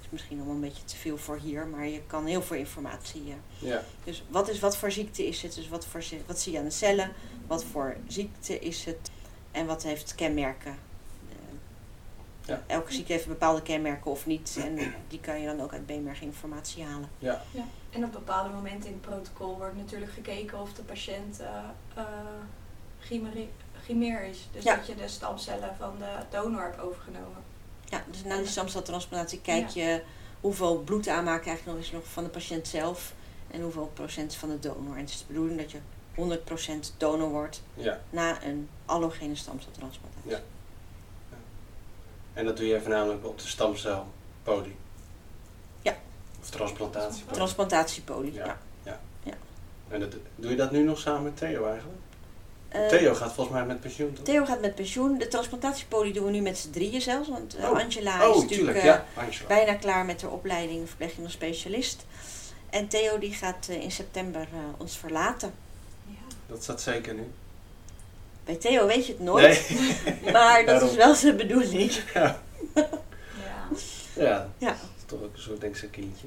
is 0.00 0.06
misschien 0.10 0.36
allemaal 0.36 0.54
een 0.54 0.60
beetje 0.60 0.84
te 0.84 0.96
veel 0.96 1.18
voor 1.18 1.38
hier, 1.38 1.66
maar 1.66 1.86
je 1.86 2.02
kan 2.06 2.26
heel 2.26 2.42
veel 2.42 2.56
informatie. 2.56 3.34
ja. 3.58 3.82
Dus 4.04 4.24
wat, 4.28 4.48
is, 4.48 4.58
wat 4.60 4.76
voor 4.76 4.90
ziekte 4.90 5.26
is 5.26 5.42
het? 5.42 5.54
Dus 5.54 5.68
wat, 5.68 5.86
voor, 5.86 6.02
wat 6.26 6.40
zie 6.40 6.52
je 6.52 6.58
aan 6.58 6.64
de 6.64 6.70
cellen? 6.70 7.12
Wat 7.46 7.64
voor 7.64 7.96
ziekte 8.06 8.58
is 8.58 8.84
het? 8.84 9.10
En 9.50 9.66
wat 9.66 9.82
heeft 9.82 10.14
kenmerken? 10.14 10.70
Eh, 11.28 11.36
Ja. 12.46 12.62
Elke 12.66 12.92
ziekte 12.92 13.12
heeft 13.12 13.26
bepaalde 13.26 13.62
kenmerken 13.62 14.10
of 14.10 14.26
niet. 14.26 14.58
En 14.60 14.94
die 15.08 15.20
kan 15.20 15.40
je 15.40 15.46
dan 15.46 15.60
ook 15.60 15.72
uit 15.72 15.86
beenmerginformatie 15.86 16.84
halen. 16.84 17.08
ja. 17.18 17.42
En 17.90 18.04
op 18.04 18.12
bepaalde 18.12 18.50
momenten 18.50 18.88
in 18.90 18.98
het 19.02 19.10
protocol 19.10 19.56
wordt 19.56 19.76
natuurlijk 19.76 20.12
gekeken 20.12 20.60
of 20.60 20.72
de 20.72 20.82
patiënt 20.82 21.40
eh 21.40 21.48
eh, 21.94 22.04
chimeer 23.84 24.22
is. 24.22 24.48
Dus 24.52 24.64
Ja. 24.64 24.76
dat 24.76 24.86
je 24.86 24.94
de 24.94 25.08
stamcellen 25.08 25.74
van 25.78 25.94
de 25.98 26.10
donor 26.30 26.62
hebt 26.62 26.80
overgenomen. 26.80 27.42
Ja, 27.84 28.04
dus 28.10 28.24
na 28.24 28.36
die 28.36 28.46
stamceltransplantatie 28.46 29.40
kijk 29.40 29.68
je 29.68 30.02
hoeveel 30.40 30.78
bloedaanmaak 30.78 31.42
krijg 31.42 31.58
je 31.58 31.70
nog 31.70 31.76
eens 31.76 31.90
nog 31.90 32.04
van 32.04 32.24
de 32.24 32.30
patiënt 32.30 32.68
zelf 32.68 33.12
en 33.50 33.60
hoeveel 33.60 33.90
procent 33.94 34.34
van 34.34 34.48
de 34.48 34.58
donor. 34.58 34.94
En 34.94 35.00
het 35.00 35.10
is 35.10 35.18
de 35.18 35.24
bedoeling 35.26 35.58
dat 35.58 35.70
je 35.70 35.78
100% 36.14 36.96
donor 36.96 37.28
wordt 37.28 37.62
ja. 37.74 38.00
na 38.10 38.44
een 38.44 38.68
allogene 38.84 39.34
stamceltransplantatie. 39.34 40.30
Ja. 40.30 40.40
En 42.32 42.44
dat 42.44 42.56
doe 42.56 42.66
je 42.66 42.80
voornamelijk 42.80 43.26
op 43.26 43.38
de 43.38 43.46
stamcelpolie? 43.46 44.76
Ja. 45.82 45.96
Of 46.40 46.50
transplantatiepolie? 46.50 47.34
Transplantatiepolie, 47.34 48.32
ja. 48.32 48.44
ja. 48.44 49.00
En 49.88 50.00
dat, 50.00 50.14
doe 50.36 50.50
je 50.50 50.56
dat 50.56 50.70
nu 50.70 50.82
nog 50.82 50.98
samen 50.98 51.22
met 51.22 51.36
Theo 51.36 51.66
eigenlijk? 51.66 51.98
Eh, 52.72 52.86
Theo 52.86 53.14
gaat 53.14 53.32
volgens 53.32 53.56
mij 53.56 53.66
met 53.66 53.80
pensioen, 53.80 54.12
toch? 54.12 54.24
Theo 54.24 54.44
gaat 54.44 54.60
met 54.60 54.74
pensioen. 54.74 55.18
De 55.18 55.28
transplantatiepolie 55.28 56.12
doen 56.12 56.24
we 56.24 56.30
nu 56.30 56.40
met 56.40 56.58
z'n 56.58 56.70
drieën 56.70 57.00
zelfs. 57.00 57.28
Want 57.28 57.54
eh, 57.56 57.70
Oh. 57.70 57.78
Angela 57.78 58.14
is 58.16 58.20
oh, 58.22 58.28
natuurlijk 58.28 58.48
tuurlijk, 58.50 58.76
eh, 58.78 58.84
ja. 58.84 59.04
Angela. 59.14 59.48
bijna 59.48 59.74
klaar 59.74 60.04
met 60.04 60.22
haar 60.22 60.30
opleiding 60.30 60.88
verpleegkundig 60.88 61.32
specialist. 61.32 62.04
En 62.70 62.88
Theo 62.88 63.18
die 63.18 63.32
gaat 63.34 63.68
in 63.68 63.90
september 63.90 64.46
ons 64.76 64.96
verlaten. 64.96 65.52
Ja. 66.06 66.14
Dat 66.46 66.62
staat 66.62 66.80
zeker 66.80 67.14
nu. 67.14 67.30
Bij 68.44 68.54
Theo 68.56 68.86
weet 68.86 69.06
je 69.06 69.12
het 69.12 69.20
nooit, 69.22 69.70
Nee. 69.70 70.32
maar 70.32 70.56
dat 70.58 70.66
Daarom. 70.66 70.88
is 70.88 70.94
wel 70.96 71.14
zijn 71.14 71.36
bedoeling. 71.36 71.92
ja. 72.14 72.40
ja. 72.74 72.88
ja, 74.16 74.48
Ja. 74.58 74.68
dat 74.68 74.76
is 74.96 75.04
toch 75.06 75.22
ook 75.22 75.34
een 75.34 75.40
soort 75.42 75.60
denk 75.60 75.72
ik, 75.72 75.78
zijn 75.78 75.90
kindje. 75.90 76.26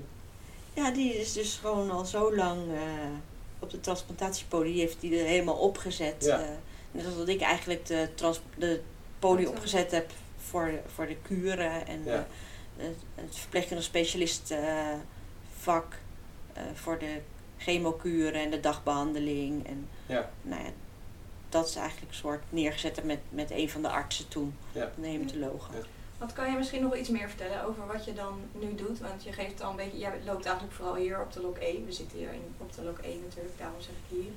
Ja, 0.73 0.91
die 0.91 1.13
is 1.19 1.33
dus 1.33 1.59
gewoon 1.61 1.91
al 1.91 2.05
zo 2.05 2.35
lang 2.35 2.59
eh, 2.73 2.79
op 3.59 3.69
de 3.69 3.79
transplantatiepolie. 3.79 4.71
Die 4.73 4.81
heeft 4.81 5.01
die 5.01 5.19
er 5.19 5.25
helemaal 5.25 5.55
opgezet. 5.57 6.15
Ja. 6.25 6.39
eh, 6.41 6.49
net 6.91 7.05
als 7.05 7.15
dat 7.17 7.27
ik 7.27 7.41
eigenlijk 7.41 7.85
de, 7.85 8.09
trans 8.15 8.41
de 8.57 8.81
polie 9.19 9.49
opgezet 9.49 9.91
heb 9.91 10.11
voor, 10.37 10.65
de- 10.65 10.81
voor 10.93 11.07
de 11.07 11.17
kuren. 11.21 11.87
En 11.87 12.03
Ja. 12.05 12.13
eh, 12.77 12.85
het, 12.85 12.95
het 13.15 13.35
verpleegkundig 13.35 13.85
specialist 13.85 14.51
eh, 14.51 14.93
vak 15.57 15.97
eh, 16.53 16.63
voor 16.73 16.99
de 16.99 17.19
chemokuren 17.57 18.41
en 18.41 18.49
de 18.49 18.59
dagbehandeling. 18.59 19.67
En 19.67 19.87
Ja. 20.05 20.29
nou 20.41 20.63
ja, 20.63 20.69
dat 21.49 21.67
is 21.67 21.75
eigenlijk 21.75 22.11
een 22.11 22.17
soort 22.17 22.43
neergezet 22.49 23.03
met, 23.03 23.19
met 23.29 23.51
een 23.51 23.69
van 23.69 23.81
de 23.81 23.89
artsen 23.89 24.27
toen. 24.27 24.55
Ja. 24.71 24.91
De 24.99 25.07
hematologen. 25.07 25.73
Wat 26.17 26.33
kan 26.33 26.51
je 26.51 26.57
misschien 26.57 26.81
nog 26.81 26.95
iets 26.95 27.09
meer 27.09 27.29
vertellen 27.29 27.63
over 27.63 27.87
wat 27.87 28.05
je 28.05 28.13
dan 28.13 28.39
nu 28.51 28.75
doet? 28.75 28.99
Want 28.99 29.23
je 29.23 29.31
geeft 29.31 29.61
al 29.61 29.69
een 29.69 29.75
beetje, 29.75 29.97
jij 29.97 30.11
loopt 30.25 30.45
eigenlijk 30.45 30.75
vooral 30.75 30.95
hier 30.95 31.21
op 31.21 31.33
de 31.33 31.41
lok 31.41 31.57
1. 31.57 31.85
We 31.85 31.91
zitten 31.91 32.17
hier 32.17 32.33
in, 32.33 32.55
op 32.57 32.75
de 32.75 32.83
lok 32.83 32.97
1 32.97 33.21
natuurlijk, 33.27 33.57
daarom 33.57 33.81
zeg 33.81 33.89
ik 33.89 34.17
hier. 34.17 34.31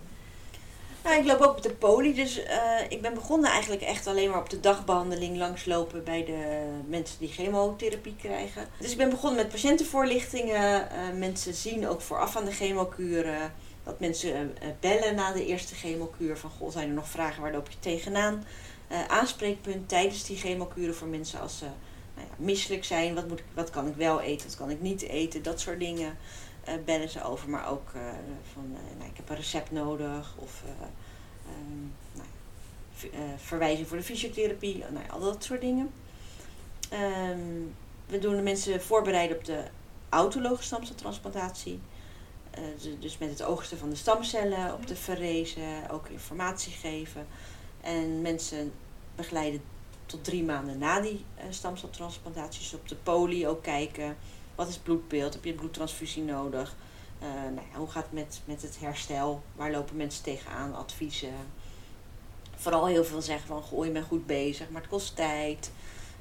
Nou, 1.05 1.21
ik 1.21 1.27
loop 1.27 1.41
ook 1.41 1.57
op 1.57 1.63
de 1.63 1.71
poli, 1.71 2.15
dus 2.15 2.43
eh, 2.43 2.61
ik 2.89 3.03
ben 3.03 3.15
begonnen 3.15 3.51
eigenlijk 3.51 3.83
echt 3.83 4.07
alleen 4.07 4.31
maar 4.31 4.41
op 4.41 4.51
de 4.51 4.61
dagbehandeling 4.61 5.37
langslopen 5.37 6.05
bij 6.05 6.25
de 6.25 6.71
mensen 6.87 7.19
die 7.19 7.29
chemotherapie 7.29 8.17
krijgen. 8.17 8.69
Dus 8.79 8.91
ik 8.91 8.97
ben 8.97 9.11
begonnen 9.11 9.43
met 9.43 9.49
patiëntenvoorlichtingen. 9.49 10.91
Eh, 10.91 10.99
mensen 11.15 11.55
zien 11.55 11.89
ook 11.89 12.01
vooraf 12.01 12.37
aan 12.37 12.45
de 12.45 12.53
chemokuren 12.53 13.53
dat 13.85 14.01
mensen 14.01 14.57
eh, 14.61 14.69
bellen 14.81 15.15
na 15.15 15.33
de 15.33 15.47
eerste 15.47 15.75
chemokuur 15.75 16.39
van 16.39 16.51
goh, 16.51 16.71
zijn 16.71 16.89
er 16.89 16.95
nog 16.95 17.09
vragen, 17.09 17.43
waar 17.43 17.53
loop 17.53 17.71
je 17.71 17.79
tegenaan? 17.79 18.45
Eh, 18.89 19.05
aanspreekpunt 19.05 19.89
tijdens 19.89 20.25
die 20.25 20.37
chemokuren 20.37 20.95
voor 20.95 21.09
mensen 21.09 21.41
als 21.41 21.59
ze 21.59 21.65
nou 22.15 22.29
ja, 22.29 22.35
misselijk 22.37 22.85
zijn. 22.85 23.15
Wat, 23.15 23.29
moet 23.29 23.39
ik, 23.39 23.45
wat 23.55 23.71
kan 23.71 23.87
ik 23.87 23.95
wel 23.95 24.21
eten, 24.21 24.47
wat 24.47 24.57
kan 24.57 24.71
ik 24.71 24.81
niet 24.81 25.03
eten. 25.03 25.43
Dat 25.43 25.61
soort 25.61 25.79
dingen 25.79 26.17
eh, 26.65 26.75
bellen 26.85 27.09
ze 27.09 27.23
over. 27.23 27.49
Maar 27.49 27.69
ook 27.69 27.91
eh, 27.95 28.01
van, 28.53 28.77
nou, 28.99 29.11
ik 29.11 29.17
heb 29.17 29.29
een 29.29 29.37
recept 29.37 29.71
nodig. 29.71 30.35
Of 30.37 30.63
ehm, 30.65 31.81
nou, 32.13 32.29
verwijzing 33.37 33.89
voor 33.89 33.97
de 33.97 34.03
fysiotherapie. 34.03 34.85
Nou, 34.91 35.09
al 35.11 35.21
dat 35.21 35.45
soort 35.45 35.61
dingen. 35.61 35.91
Ehm, 36.91 37.63
we 38.07 38.19
doen 38.19 38.37
de 38.37 38.43
mensen 38.43 38.83
voorbereiden 38.83 39.37
op 39.37 39.45
de 39.45 39.63
autologe 40.09 40.63
stamceltransplantatie. 40.63 41.81
Dus- 42.79 43.01
dus 43.01 43.19
met 43.19 43.29
het 43.29 43.43
oogsten 43.43 43.79
van 43.79 43.91
de 43.91 43.97
stamcellen 43.97 44.75
op 44.75 44.87
te 44.87 44.97
verrezen, 44.97 45.91
ook 45.91 46.09
informatie 46.09 46.73
geven. 46.73 47.27
En 47.81 48.23
mensen 48.23 48.73
begeleiden 49.17 49.61
tot 50.07 50.25
drie 50.25 50.43
maanden 50.45 50.79
na 50.79 51.01
die 51.01 51.25
eh, 51.35 51.45
stamceltransplantatie. 51.51 52.61
Dus 52.61 52.75
op 52.75 52.89
de 52.89 52.95
poli 52.95 53.47
ook 53.47 53.63
kijken. 53.63 54.17
Wat 54.55 54.69
is 54.69 54.75
het 54.75 54.83
bloedbeeld? 54.83 55.35
Heb 55.35 55.45
je 55.45 55.51
een 55.51 55.57
bloedtransfusie 55.57 56.23
nodig? 56.23 56.77
Eh, 57.19 57.29
nou 57.29 57.67
ja, 57.73 57.79
hoe 57.79 57.89
gaat 57.91 58.03
het 58.05 58.13
met, 58.13 58.41
met 58.45 58.63
het 58.63 58.79
herstel? 58.81 59.43
Waar 59.57 59.71
lopen 59.71 59.97
mensen 59.97 60.23
tegenaan? 60.23 60.75
Adviezen. 60.77 61.35
Vooral 62.57 62.87
heel 62.87 63.05
veel 63.05 63.23
zeggen 63.23 63.47
van, 63.49 63.63
goh, 63.63 63.85
je 63.85 63.91
bent 63.91 64.07
goed 64.07 64.27
bezig, 64.27 64.69
maar 64.71 64.81
het 64.81 64.91
kost 64.91 65.17
tijd. 65.17 65.71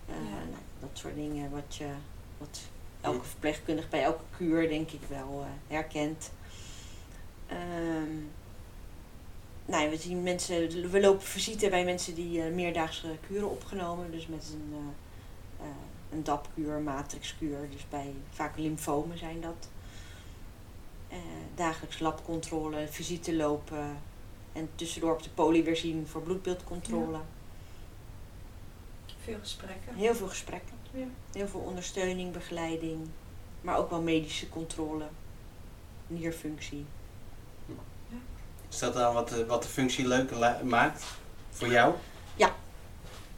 Eh, 0.08 0.16
Ja. 0.16 0.30
nou, 0.50 0.62
dat 0.80 0.90
soort 0.94 1.16
dingen 1.16 1.52
wat, 1.52 1.76
je, 1.76 1.88
wat 2.38 2.60
elke 3.02 3.26
verpleegkundige 3.26 3.88
bij 3.88 4.04
elke 4.04 4.24
kuur 4.38 4.70
denk 4.70 4.92
ik 4.92 5.02
wel 5.10 5.46
herkent. 5.68 6.32
Ehm, 7.48 8.12
nou, 9.68 9.84
ja, 9.84 9.90
we 9.90 9.98
zien 9.98 10.24
mensen, 10.24 10.90
we 10.92 11.00
lopen 11.00 11.26
visite 11.26 11.70
bij 11.70 11.86
mensen 11.86 12.16
die 12.16 12.42
eh, 12.42 12.54
meerdaagse 12.54 13.08
kuren 13.28 13.50
opgenomen, 13.50 14.12
dus 14.12 14.28
met 14.28 14.54
een, 14.54 14.74
eh, 14.74 15.66
eh, 15.66 15.76
een 16.12 16.24
DAP-kuur, 16.24 16.80
matrixkuur, 16.80 17.70
dus 17.72 17.90
bij 17.90 18.14
vaak 18.30 18.58
lymfomen 18.58 19.18
zijn 19.18 19.42
dat. 19.42 19.70
Dagelijks 21.56 22.00
labcontrole, 22.00 22.88
visite 22.90 23.36
lopen 23.36 23.98
en 24.54 24.70
tussendoor 24.76 25.14
op 25.14 25.24
de 25.24 25.30
poli 25.30 25.64
weer 25.64 25.76
zien 25.76 26.08
voor 26.08 26.22
bloedbeeldcontrole. 26.22 27.20
Veel 29.24 29.40
gesprekken. 29.40 29.94
Heel 29.96 30.16
veel 30.16 30.28
gesprekken. 30.28 30.76
Ja. 30.92 31.06
Heel 31.32 31.48
veel 31.48 31.60
ondersteuning, 31.60 32.32
begeleiding. 32.34 33.08
Maar 33.62 33.78
ook 33.78 33.90
wel 33.90 34.02
medische 34.02 34.50
controle. 34.50 35.08
Nierfunctie. 36.08 36.86
Is 38.70 38.80
dat 38.80 38.94
dan 38.94 39.14
wat 39.14 39.30
de, 39.30 39.46
wat 39.46 39.64
de 39.64 39.70
functie 39.70 40.08
leuk 40.08 40.32
maakt 40.64 41.04
voor 41.52 41.68
jou? 41.68 41.94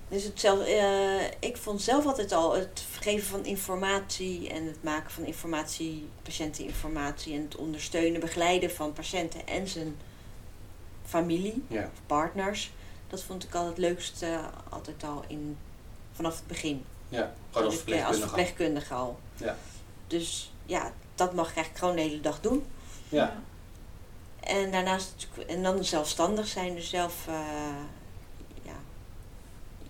Dus 0.09 0.24
het 0.24 0.39
zelf, 0.39 0.65
eh, 0.65 1.25
ik 1.39 1.57
vond 1.57 1.81
zelf 1.81 2.05
altijd 2.05 2.31
al 2.31 2.55
het 2.55 2.83
geven 3.00 3.27
van 3.27 3.45
informatie 3.45 4.50
en 4.50 4.65
het 4.65 4.83
maken 4.83 5.12
van 5.12 5.25
informatie, 5.25 6.09
patiënteninformatie 6.24 7.33
en 7.36 7.41
het 7.43 7.55
ondersteunen, 7.55 8.19
begeleiden 8.19 8.71
van 8.71 8.93
patiënten 8.93 9.48
en 9.48 9.67
zijn 9.67 9.95
familie 11.05 11.63
Ja. 11.67 11.83
of 11.83 12.01
partners. 12.05 12.71
Dat 13.07 13.24
vond 13.24 13.43
ik 13.43 13.55
al 13.55 13.65
het 13.65 13.77
leukste 13.77 14.39
altijd 14.69 15.03
al 15.03 15.24
in, 15.27 15.57
vanaf 16.12 16.36
het 16.36 16.48
begin. 16.48 16.86
Ja, 17.09 17.33
gewoon 17.51 17.67
als 17.67 17.75
eh, 17.75 18.05
als 18.07 18.17
verpleegkundige. 18.17 18.21
al. 18.21 18.27
verpleegkundige 18.27 18.93
al. 18.93 19.19
Ja. 19.36 19.57
Dus 20.07 20.51
ja, 20.65 20.93
dat 21.15 21.33
mag 21.33 21.50
ik 21.50 21.55
eigenlijk 21.55 21.86
gewoon 21.86 21.95
de 21.95 22.01
hele 22.09 22.21
dag 22.21 22.41
doen. 22.41 22.65
Ja. 23.09 23.41
En 24.50 24.72
daarnaast 24.72 25.27
en 25.48 25.63
dan 25.63 25.84
zelfstandig 25.84 26.48
zijn, 26.48 26.75
dus 26.75 26.89
zelf 26.89 27.27
eh, 27.27 27.34
ja, 28.63 28.75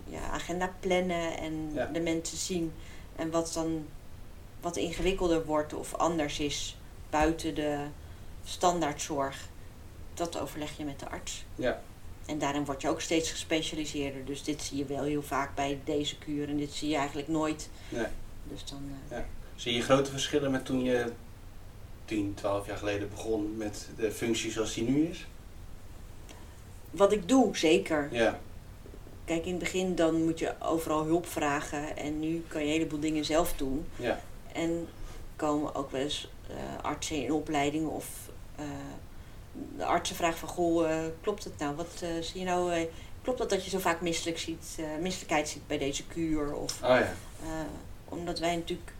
ja, 0.08 0.20
agenda 0.30 0.74
plannen 0.80 1.38
en 1.38 1.70
Ja. 1.74 1.86
de 1.86 2.00
mensen 2.00 2.36
zien. 2.38 2.72
En 3.16 3.30
wat 3.30 3.50
dan 3.54 3.86
wat 4.60 4.76
ingewikkelder 4.76 5.44
wordt 5.44 5.74
of 5.74 5.94
anders 5.94 6.38
is 6.38 6.76
buiten 7.10 7.54
de 7.54 7.84
standaardzorg, 8.44 9.48
dat 10.14 10.38
overleg 10.38 10.76
je 10.76 10.84
met 10.84 10.98
de 11.00 11.08
arts. 11.08 11.44
Ja. 11.54 11.82
En 12.26 12.38
daarin 12.38 12.64
word 12.64 12.82
je 12.82 12.88
ook 12.88 13.00
steeds 13.00 13.30
gespecialiseerder. 13.30 14.24
Dus 14.24 14.42
dit 14.44 14.62
zie 14.62 14.76
je 14.76 14.84
wel 14.84 15.02
heel 15.04 15.22
vaak 15.22 15.54
bij 15.54 15.80
deze 15.84 16.18
kuur 16.18 16.48
en 16.48 16.56
dit 16.56 16.72
zie 16.72 16.88
je 16.88 16.96
eigenlijk 16.96 17.28
nooit. 17.28 17.68
Nee. 17.88 18.06
Dus 18.44 18.64
dan, 18.64 18.90
eh, 19.08 19.18
Zie 19.56 19.74
je 19.74 19.82
grote 19.82 20.10
verschillen 20.10 20.50
met 20.50 20.64
toen 20.64 20.82
je 20.82 21.12
10, 22.10 22.34
12 22.34 22.66
jaar 22.66 22.76
geleden 22.76 23.08
begon 23.10 23.56
met 23.56 23.88
de 23.96 24.12
functie 24.12 24.50
zoals 24.50 24.74
die 24.74 24.84
nu 24.84 25.06
is? 25.06 25.26
wat 26.90 27.12
ik 27.12 27.28
doe, 27.28 27.56
zeker. 27.56 28.08
Ja, 28.12 28.40
Kijk, 29.24 29.44
in 29.44 29.50
het 29.50 29.58
begin 29.58 29.94
dan 29.94 30.24
moet 30.24 30.38
je 30.38 30.54
overal 30.60 31.04
hulp 31.04 31.26
vragen 31.26 31.96
en 31.96 32.20
nu 32.20 32.44
kan 32.48 32.60
je 32.60 32.66
een 32.66 32.72
heleboel 32.72 33.00
dingen 33.00 33.24
zelf 33.24 33.52
doen. 33.52 33.86
ja, 33.96 34.20
En 34.52 34.88
komen 35.36 35.74
ook 35.74 35.90
wel 35.90 36.00
eens 36.00 36.30
eh, 36.48 36.56
artsen 36.82 37.24
in 37.24 37.32
opleiding 37.32 37.88
of 37.88 38.06
eh, 38.56 38.64
de 39.76 39.84
artsen 39.84 40.16
vragen 40.16 40.38
van, 40.38 40.48
goh, 40.48 40.90
eh, 40.90 40.98
klopt 41.20 41.44
het 41.44 41.58
nou? 41.58 41.76
Wat 41.76 42.04
zie 42.20 42.40
je 42.40 42.46
nou? 42.46 42.86
klopt 43.22 43.38
dat 43.38 43.50
dat 43.50 43.64
je 43.64 43.70
zo 43.70 43.78
vaak 43.78 44.00
misselijk 44.00 44.38
ziet, 44.38 44.78
misselijkheid 45.00 45.48
ziet 45.48 45.66
bij 45.66 45.78
deze 45.78 46.06
kuur? 46.06 46.54
Of, 46.54 46.82
oh 46.82 46.88
ja, 46.88 47.14
omdat 48.04 48.38
wij 48.38 48.56
natuurlijk 48.56 48.92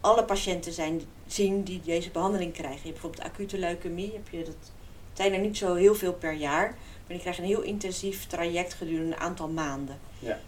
alle 0.00 0.24
patiënten 0.24 0.72
zijn, 0.72 1.02
zien 1.32 1.62
die 1.62 1.80
deze 1.84 2.10
behandeling 2.10 2.52
krijgen. 2.52 2.78
Je 2.82 2.88
hebt 2.88 3.00
bijvoorbeeld 3.00 3.24
acute 3.32 3.58
leukemie, 3.58 4.12
heb 4.12 4.28
je 4.30 4.38
dat, 4.38 4.46
het 4.46 5.16
zijn 5.26 5.32
er 5.32 5.40
niet 5.40 5.56
zo 5.56 5.74
heel 5.74 5.94
veel 5.94 6.12
per 6.12 6.32
jaar, 6.32 6.66
maar 6.68 6.76
die 7.16 7.18
krijgen 7.20 7.42
een 7.42 7.48
heel 7.48 7.62
intensief 7.62 8.26
traject 8.26 8.74
gedurende 8.74 9.14
een 9.14 9.20
aantal 9.20 9.48
maanden. 9.48 9.98
Ja. 10.18 10.38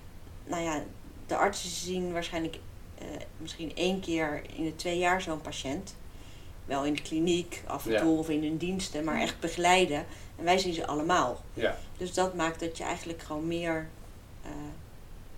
Nou 0.47 0.63
ja, 0.63 0.83
de 1.27 1.37
artsen 1.37 1.71
zien 1.71 2.13
waarschijnlijk 2.13 2.59
eh, 2.99 3.07
misschien 3.37 3.73
één 3.77 4.01
keer 4.01 4.43
in 4.57 4.65
de 4.65 4.77
twee 4.77 4.99
jaar 4.99 5.23
zo'n 5.23 5.41
patiënt. 5.41 5.95
Wel 6.65 6.85
in 6.85 6.95
de 6.95 7.03
kliniek 7.03 7.63
af 7.67 7.87
en 7.87 7.93
Ja. 7.93 8.01
toe 8.01 8.19
of 8.19 8.29
in 8.29 8.43
hun 8.43 8.57
diensten, 8.57 9.05
maar 9.05 9.21
echt 9.21 9.41
begeleiden. 9.41 10.07
En 10.37 10.45
wij 10.45 10.59
zien 10.59 10.73
ze 10.75 10.87
allemaal. 10.87 11.41
ja, 11.55 11.77
Dus 11.97 12.15
dat 12.15 12.35
maakt 12.35 12.61
dat 12.61 12.79
je 12.79 12.85
eigenlijk 12.85 13.23
gewoon 13.23 13.47
meer 13.49 13.89
eh, 14.43 14.51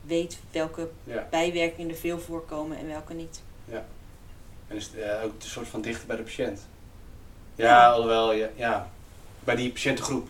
weet 0.05 0.39
welke 0.51 0.91
ja. 1.05 1.27
bijwerkingen 1.31 1.91
er 1.91 1.97
veel 1.97 2.19
voorkomen 2.21 2.77
en 2.79 2.87
welke 2.87 3.15
niet. 3.15 3.43
En 4.73 4.79
is 4.79 4.87
het 4.87 4.95
eh, 4.97 5.25
ook 5.25 5.33
een 5.43 5.49
soort 5.49 5.69
van 5.69 5.81
dichter 5.81 6.07
bij 6.07 6.17
de 6.17 6.23
patiënt? 6.23 6.61
Ja, 7.55 7.91
alhoewel, 7.91 8.33
ja, 8.33 8.49
ja, 8.57 8.91
bij 9.45 9.57
die 9.57 9.73
patiëntengroep. 9.73 10.29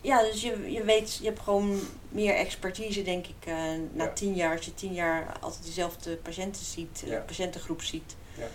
Ja, 0.00 0.22
dus 0.22 0.40
je, 0.42 0.72
je 0.72 0.84
weet, 0.84 1.16
je 1.16 1.24
hebt 1.24 1.40
gewoon 1.40 1.80
meer 2.08 2.34
expertise, 2.34 3.02
denk 3.02 3.26
ik, 3.26 3.34
eh, 3.46 3.54
na 3.92 4.04
Ja. 4.04 4.12
tien 4.12 4.34
jaar. 4.34 4.56
Als 4.56 4.64
je 4.64 4.74
tien 4.74 4.92
jaar 4.92 5.36
altijd 5.40 5.64
dezelfde 5.64 6.16
patiënten 6.16 6.64
ziet, 6.64 7.02
eh, 7.04 7.10
Ja. 7.10 7.18
patiëntengroep 7.18 7.82
ziet. 7.82 8.16
Ja. 8.38 8.46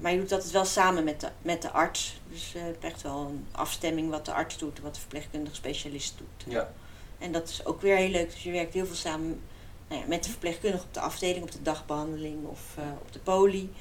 Maar 0.00 0.12
je 0.12 0.18
doet 0.18 0.28
dat 0.28 0.50
wel 0.50 0.64
samen 0.64 1.04
met 1.04 1.20
de, 1.20 1.28
met 1.42 1.62
de 1.62 1.70
arts. 1.70 2.20
Dus 2.28 2.46
eh, 2.54 2.60
je 2.60 2.66
hebt 2.66 2.84
echt 2.84 3.02
wel 3.02 3.26
een 3.30 3.46
afstemming 3.52 4.10
wat 4.10 4.24
de 4.24 4.32
arts 4.32 4.58
doet 4.58 4.76
en 4.76 4.82
wat 4.82 4.94
de 4.94 5.00
verpleegkundige 5.00 5.54
specialist 5.56 6.14
doet. 6.18 6.52
Ja, 6.52 6.72
En 7.18 7.32
dat 7.32 7.48
is 7.48 7.64
ook 7.64 7.80
weer 7.80 7.96
heel 7.96 8.08
leuk. 8.08 8.30
Dus 8.30 8.42
je 8.42 8.50
werkt 8.50 8.74
heel 8.74 8.86
veel 8.86 8.94
samen 8.94 9.40
nou 9.90 10.02
ja, 10.02 10.08
met 10.08 10.24
de 10.24 10.30
verpleegkundige 10.30 10.84
op 10.84 10.94
de 10.94 11.00
afdeling, 11.00 11.42
op 11.42 11.50
de 11.50 11.62
dagbehandeling 11.62 12.46
of 12.46 12.60
eh, 12.76 12.84
op 13.00 13.12
de 13.12 13.18
poli. 13.18 13.72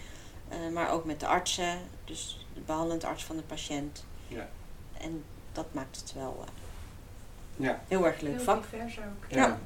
Eh, 0.49 0.57
maar 0.73 0.91
ook 0.91 1.05
met 1.05 1.19
de 1.19 1.27
artsen, 1.27 1.79
dus 2.05 2.45
de 2.53 2.61
behandelend 2.61 3.03
arts 3.03 3.23
van 3.23 3.35
de 3.35 3.41
patiënt. 3.41 4.05
Ja. 4.27 4.49
En 4.97 5.23
dat 5.51 5.65
maakt 5.71 5.95
het 5.99 6.13
wel 6.13 6.43
eh, 6.45 7.65
ja, 7.65 7.81
heel 7.87 8.05
erg 8.05 8.21
leuk 8.21 8.35
Heel 8.35 8.43
vak. 8.43 8.61
divers 8.61 8.97
ook. 8.99 9.25
ja. 9.29 9.59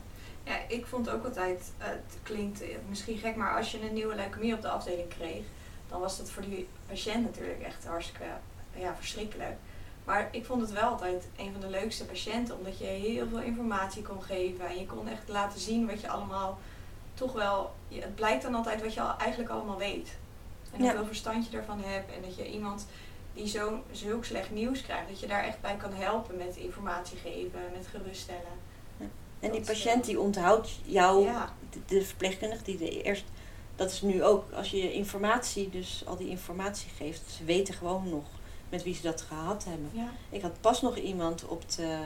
Ja, 0.46 0.58
ik 0.68 0.86
vond 0.86 1.10
ook 1.10 1.26
altijd, 1.26 1.72
eh, 1.78 1.88
het 1.88 2.18
klinkt 2.24 2.64
misschien 2.90 3.18
gek, 3.18 3.36
maar 3.36 3.56
als 3.58 3.72
je 3.72 3.82
een 3.82 3.94
nieuwe 3.94 4.16
leukemie 4.16 4.54
op 4.54 4.62
de 4.62 4.70
afdeling 4.70 5.08
kreeg, 5.08 5.46
dan 5.90 6.00
was 6.00 6.18
dat 6.18 6.32
voor 6.32 6.44
die 6.44 6.68
patiënt 6.88 7.24
natuurlijk 7.24 7.62
echt 7.62 7.86
hartstikke 7.86 8.26
ja, 8.76 8.96
verschrikkelijk. 8.96 9.56
Maar 10.04 10.30
ik 10.32 10.46
vond 10.46 10.62
het 10.62 10.72
wel 10.72 10.84
altijd 10.90 11.28
een 11.38 11.52
van 11.52 11.62
de 11.62 11.70
leukste 11.70 12.06
patiënten, 12.06 12.58
omdat 12.58 12.78
je 12.78 12.86
heel 12.86 13.28
veel 13.28 13.40
informatie 13.42 14.02
kon 14.02 14.24
geven 14.24 14.68
en 14.68 14.80
je 14.80 14.86
kon 14.86 15.08
echt 15.08 15.28
laten 15.28 15.60
zien 15.60 15.88
wat 15.88 16.02
je 16.02 16.10
allemaal 16.10 16.60
toch 17.14 17.34
wel, 17.34 17.72
het 17.90 18.16
blijkt 18.16 18.44
dan 18.44 18.56
altijd 18.56 18.82
wat 18.82 18.94
je 18.94 19.02
al, 19.02 19.18
eigenlijk 19.18 19.52
allemaal 19.52 19.78
weet. 19.78 20.10
En 20.72 20.80
Ja. 20.84 20.86
hoeveel 20.90 21.06
verstand 21.06 21.50
je 21.52 21.58
ervan 21.58 21.82
hebt 21.84 22.12
en 22.16 22.22
dat 22.22 22.36
je 22.36 22.52
iemand 22.52 22.88
die 23.34 23.48
zo, 23.48 23.84
zulk 23.92 24.26
slecht 24.26 24.52
nieuws 24.52 24.82
krijgt, 24.82 25.08
dat 25.10 25.20
je 25.20 25.28
daar 25.28 25.44
echt 25.44 25.62
bij 25.62 25.76
kan 25.76 25.94
helpen 25.94 26.38
met 26.38 26.56
informatie 26.56 27.18
geven, 27.18 27.60
met 27.78 27.88
geruststellen. 27.88 28.72
En 29.40 29.52
die 29.52 29.62
patiënt 29.62 30.06
die 30.06 30.20
onthoudt 30.20 30.70
jou, 30.84 31.24
Ja. 31.24 31.54
de, 31.70 31.80
de 31.86 32.02
verpleegkundige 32.06 32.64
die 32.64 32.78
de 32.78 33.02
eerst, 33.02 33.24
dat 33.76 33.92
is 33.92 34.02
nu 34.02 34.24
ook, 34.24 34.52
als 34.52 34.72
je 34.72 34.94
informatie, 34.94 35.70
dus 35.70 36.04
al 36.06 36.16
die 36.18 36.30
informatie 36.30 36.90
geeft, 36.98 37.22
ze 37.32 37.44
weten 37.44 37.74
gewoon 37.74 38.10
nog 38.10 38.24
met 38.74 38.84
wie 38.84 38.96
ze 38.96 39.02
dat 39.02 39.22
gehad 39.22 39.64
hebben. 39.64 39.90
Ja. 39.94 40.10
Ik 40.30 40.42
had 40.42 40.62
pas 40.62 40.82
nog 40.82 40.98
iemand 40.98 41.46
op 41.46 41.72
de, 41.76 42.00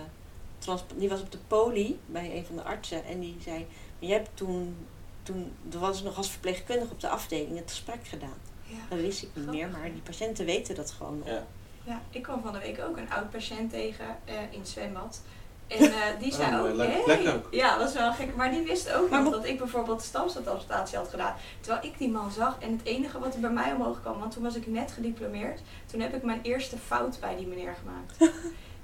trans- 0.57 0.83
die 0.95 1.09
was 1.09 1.21
op 1.21 1.31
de 1.31 1.38
poli 1.47 2.00
bij 2.05 2.38
een 2.38 2.45
van 2.45 2.55
de 2.55 2.63
artsen 2.63 3.05
en 3.05 3.19
die 3.19 3.38
zei, 3.43 3.57
maar 4.00 4.09
jij 4.09 4.17
hebt 4.17 4.29
toen, 4.33 4.88
toen, 5.24 5.51
er 5.71 5.79
was 5.79 6.03
nog 6.03 6.17
als 6.17 6.29
verpleegkundige 6.29 6.91
op 6.91 7.00
de 7.00 7.09
afdeling 7.09 7.57
het 7.57 7.69
gesprek 7.69 8.07
gedaan. 8.07 8.39
Ja. 8.63 8.77
Dat 8.89 9.00
wist 9.00 9.24
ik 9.24 9.29
niet 9.33 9.45
meer, 9.45 9.69
maar 9.69 9.91
die 9.91 10.01
patiënten 10.01 10.45
weten 10.45 10.75
dat 10.75 10.91
gewoon 10.91 11.17
nog. 11.17 11.27
Ja. 11.27 11.45
ja, 11.83 12.01
ik 12.09 12.21
kwam 12.24 12.41
van 12.41 12.53
de 12.53 12.59
week 12.59 12.79
ook 12.79 12.97
een 12.97 13.12
oud 13.12 13.29
patiënt 13.29 13.69
tegen 13.69 14.17
eh, 14.25 14.36
in 14.51 14.59
het 14.59 14.69
zwembad. 14.69 15.21
En 15.67 15.79
eh, 15.91 15.91
die 16.19 16.33
zei 16.33 16.55
Oh, 16.55 16.69
ook, 16.71 16.77
hey. 16.77 17.41
Ja, 17.51 17.69
dat 17.77 17.83
was 17.83 17.93
wel 17.93 18.13
gek. 18.13 18.36
Maar 18.36 18.51
die 18.51 18.62
wist 18.62 18.93
ook 18.93 19.09
nog 19.09 19.29
dat 19.29 19.45
ik 19.45 19.57
bijvoorbeeld 19.57 20.00
de 20.00 20.05
stamceltransplantatie 20.05 20.97
had 20.97 21.07
gedaan. 21.09 21.33
Terwijl 21.62 21.86
ik 21.86 21.97
die 21.97 22.09
man 22.09 22.31
zag. 22.31 22.55
En 22.59 22.71
het 22.71 22.81
enige 22.83 23.19
wat 23.19 23.33
er 23.33 23.39
bij 23.39 23.50
mij 23.50 23.71
omhoog 23.74 24.01
kwam, 24.01 24.19
want 24.19 24.31
toen 24.31 24.43
was 24.43 24.55
ik 24.55 24.67
net 24.67 24.91
gediplomeerd. 24.91 25.62
Toen 25.91 26.00
heb 26.00 26.13
ik 26.15 26.24
mijn 26.24 26.39
eerste 26.43 26.77
fout 26.77 27.19
bij 27.19 27.36
die 27.36 27.47
meneer 27.47 27.75
gemaakt. 27.81 28.17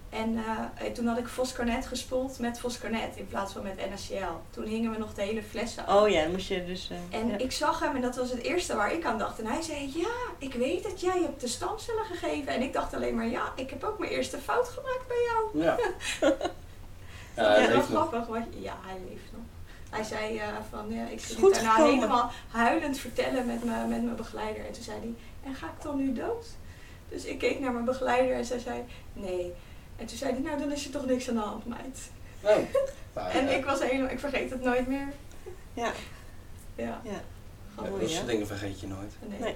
en 0.10 0.36
eh, 0.38 0.92
toen 0.92 1.08
had 1.08 1.18
ik 1.18 1.28
Foscarnet 1.28 1.86
gespoeld 1.86 2.40
met 2.40 2.60
Foscarnet 2.60 3.16
in 3.16 3.28
plaats 3.28 3.54
van 3.54 3.64
met 3.64 3.76
NaCl. 3.90 4.34
Toen 4.50 4.66
hingen 4.66 4.92
we 4.92 4.98
nog 4.98 5.14
de 5.14 5.22
hele 5.22 5.44
flessen 5.44 5.86
af. 5.86 6.02
Oh 6.02 6.10
ja, 6.10 6.22
dan 6.24 6.32
moest 6.32 6.48
je 6.48 6.66
dus... 6.66 6.90
eh, 7.12 7.20
En 7.20 7.28
ja. 7.28 7.38
ik 7.38 7.52
zag 7.52 7.80
hem 7.80 7.96
en 7.96 8.02
dat 8.02 8.16
was 8.16 8.30
het 8.30 8.42
eerste 8.42 8.76
waar 8.76 8.94
ik 8.94 9.06
aan 9.06 9.18
dacht. 9.18 9.40
En 9.40 9.46
hij 9.46 9.62
zei, 9.62 9.92
ja, 9.96 10.14
ik 10.38 10.54
weet 10.54 10.84
het, 10.84 11.02
jij 11.02 11.22
hebt 11.22 11.42
de 11.42 11.48
stamcellen 11.48 12.06
gegeven. 12.06 12.54
En 12.54 12.62
ik 12.62 12.74
dacht 12.74 12.94
alleen 12.94 13.16
maar, 13.16 13.28
ja, 13.28 13.52
ik 13.56 13.70
heb 13.70 13.84
ook 13.84 14.00
mijn 14.00 14.12
eerste 14.12 14.38
fout 14.38 14.70
gemaakt 14.70 15.08
bij 15.08 15.18
jou. 15.30 15.64
Ja. 15.64 15.78
Ja, 17.36 17.44
Ja, 17.44 17.50
hij 17.50 17.60
dat 17.62 17.76
leeft 17.76 17.88
was 17.90 17.90
nog. 17.90 18.08
grappig. 18.08 18.28
Want, 18.28 18.46
ja, 18.60 18.76
hij 18.82 18.98
leeft 19.10 19.32
nog. 19.32 19.42
Hij 19.90 20.04
zei 20.04 20.38
eh, 20.38 20.48
van, 20.70 20.86
ja, 20.90 21.08
ik 21.08 21.22
goed 21.24 21.44
het 21.44 21.54
daarna 21.54 21.70
gekomen. 21.72 21.94
helemaal 21.96 22.32
huilend 22.52 22.98
vertellen 22.98 23.46
met, 23.46 23.64
me, 23.64 23.72
met 23.88 24.04
mijn 24.04 24.16
begeleider. 24.16 24.66
En 24.66 24.72
toen 24.72 24.84
zei 24.84 24.98
hij, 25.00 25.14
en 25.44 25.56
ga 25.56 25.66
ik 25.68 25.82
dan 25.84 25.98
nu 25.98 26.14
dood? 26.14 26.46
Dus 27.10 27.26
ik 27.26 27.40
keek 27.40 27.60
naar 27.60 27.72
mijn 27.72 27.86
begeleider 27.86 28.36
en 28.36 28.46
zij 28.46 28.60
zei, 28.60 28.84
nee. 29.14 29.54
En 29.96 30.06
toen 30.06 30.18
zei 30.18 30.32
hij, 30.34 30.42
nou 30.42 30.60
dan 30.60 30.72
is 30.72 30.86
er 30.86 30.92
toch 30.92 31.06
niks 31.06 31.30
aan 31.30 31.36
de 31.36 31.42
hand, 31.42 31.66
meid. 31.66 32.00
Oh. 32.42 32.58
Nou, 33.16 33.32
en 33.32 33.46
ja. 33.46 33.50
ik 33.52 33.66
was 33.66 33.80
helemaal, 33.84 34.12
ik 34.12 34.20
vergeet 34.20 34.50
het 34.50 34.62
nooit 34.64 34.88
meer. 34.88 35.08
Ja, 35.74 35.92
Ja, 36.76 36.84
ja. 36.84 37.00
Ja, 37.04 37.22
gewoon, 37.76 37.90
mooi, 37.90 38.02
dat 38.02 38.10
ja. 38.12 38.16
soort 38.18 38.28
dingen 38.30 38.48
vergeet 38.48 38.80
je 38.80 38.88
nooit. 38.88 39.14
nee. 39.30 39.40
Nee. 39.40 39.56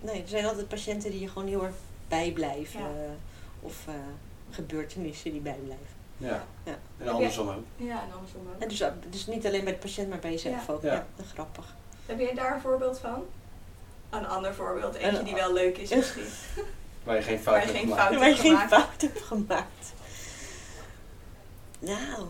Nee, 0.00 0.22
er 0.22 0.28
zijn 0.28 0.44
altijd 0.44 0.68
patiënten 0.68 1.10
die 1.10 1.20
je 1.20 1.28
gewoon 1.28 1.48
heel 1.48 1.64
erg 1.64 1.74
bijblijven. 2.08 2.80
Ja. 2.80 2.86
eh, 2.86 3.10
of 3.60 3.86
eh, 3.88 3.94
gebeurtenissen 4.50 5.32
die 5.32 5.40
bijblijven. 5.40 5.86
Ja. 6.28 6.44
Ja. 6.64 6.74
En 6.98 7.08
andersom 7.08 7.48
ook. 7.48 7.64
Ja, 7.76 8.02
en 8.02 8.12
andersom 8.14 8.40
ook. 8.54 8.60
En 8.62 8.68
dus, 8.68 8.82
dus 9.10 9.26
niet 9.26 9.46
alleen 9.46 9.64
bij 9.64 9.72
de 9.72 9.78
patiënt, 9.78 10.08
maar 10.08 10.18
bij 10.18 10.30
jezelf 10.30 10.66
Ja. 10.66 10.72
ook. 10.72 10.82
Ja. 10.82 10.92
Ja. 10.92 11.06
dat 11.16 11.24
is 11.26 11.32
grappig. 11.32 11.64
Heb 12.06 12.18
jij 12.18 12.34
daar 12.34 12.54
een 12.54 12.60
voorbeeld 12.60 12.98
van? 12.98 13.24
Een 14.10 14.26
ander 14.26 14.54
voorbeeld, 14.54 14.94
eentje 14.94 15.18
Een- 15.18 15.24
die 15.24 15.34
wel 15.34 15.52
leuk 15.52 15.78
is 15.78 15.90
misschien. 15.94 16.24
Waar 17.04 17.16
je 17.16 17.22
geen 17.22 17.38
fout 17.38 17.56
hebt 17.58 17.70
geen 17.70 17.80
gemaakt. 17.80 18.16
Waar 18.18 18.28
je 18.28 18.34
geen 18.36 18.50
gemaakt. 18.58 18.72
fout 18.72 19.00
hebt 19.00 19.20
gemaakt. 19.22 19.92
Nou, 21.78 22.26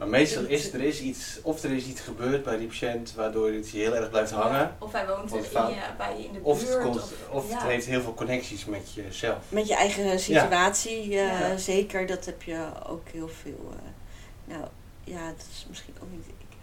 Maar 0.00 0.08
meestal 0.08 0.44
is 0.44 0.72
er 0.72 0.80
is 0.80 1.00
iets, 1.00 1.38
of 1.42 1.62
er 1.62 1.70
is 1.70 1.84
iets 1.86 2.00
gebeurd 2.00 2.42
bij 2.42 2.56
die 2.58 2.66
patiënt 2.66 3.14
waardoor 3.14 3.50
het 3.52 3.70
je 3.70 3.78
heel 3.78 3.94
erg 3.94 4.10
blijft 4.10 4.30
hangen. 4.30 4.76
Of 4.78 4.92
hij 4.92 5.06
woont 5.06 5.32
in 5.32 5.38
je, 5.42 5.80
bij 5.98 6.16
je 6.18 6.24
in 6.24 6.32
de 6.32 6.38
buurt. 6.38 6.44
Of, 6.46 6.60
het, 6.68 6.82
komt, 6.82 6.96
of, 6.96 7.12
of 7.30 7.48
ja. 7.48 7.58
het 7.58 7.66
heeft 7.66 7.86
heel 7.86 8.00
veel 8.02 8.14
connecties 8.14 8.64
met 8.64 8.92
jezelf. 8.94 9.38
met 9.48 9.68
je 9.68 9.74
eigen 9.74 10.20
situatie, 10.20 11.02
eh, 11.02 11.10
Ja. 11.40 11.56
zeker, 11.56 12.06
dat 12.06 12.24
heb 12.24 12.42
je 12.42 12.68
ook 12.86 13.08
heel 13.08 13.28
veel. 13.28 13.72
eh, 13.76 14.54
nou, 14.54 14.64
ja, 15.04 15.26
dat 15.26 15.46
is 15.52 15.66
misschien 15.68 15.94
ook 16.02 16.10
niet. 16.10 16.26
Ik, 16.26 16.56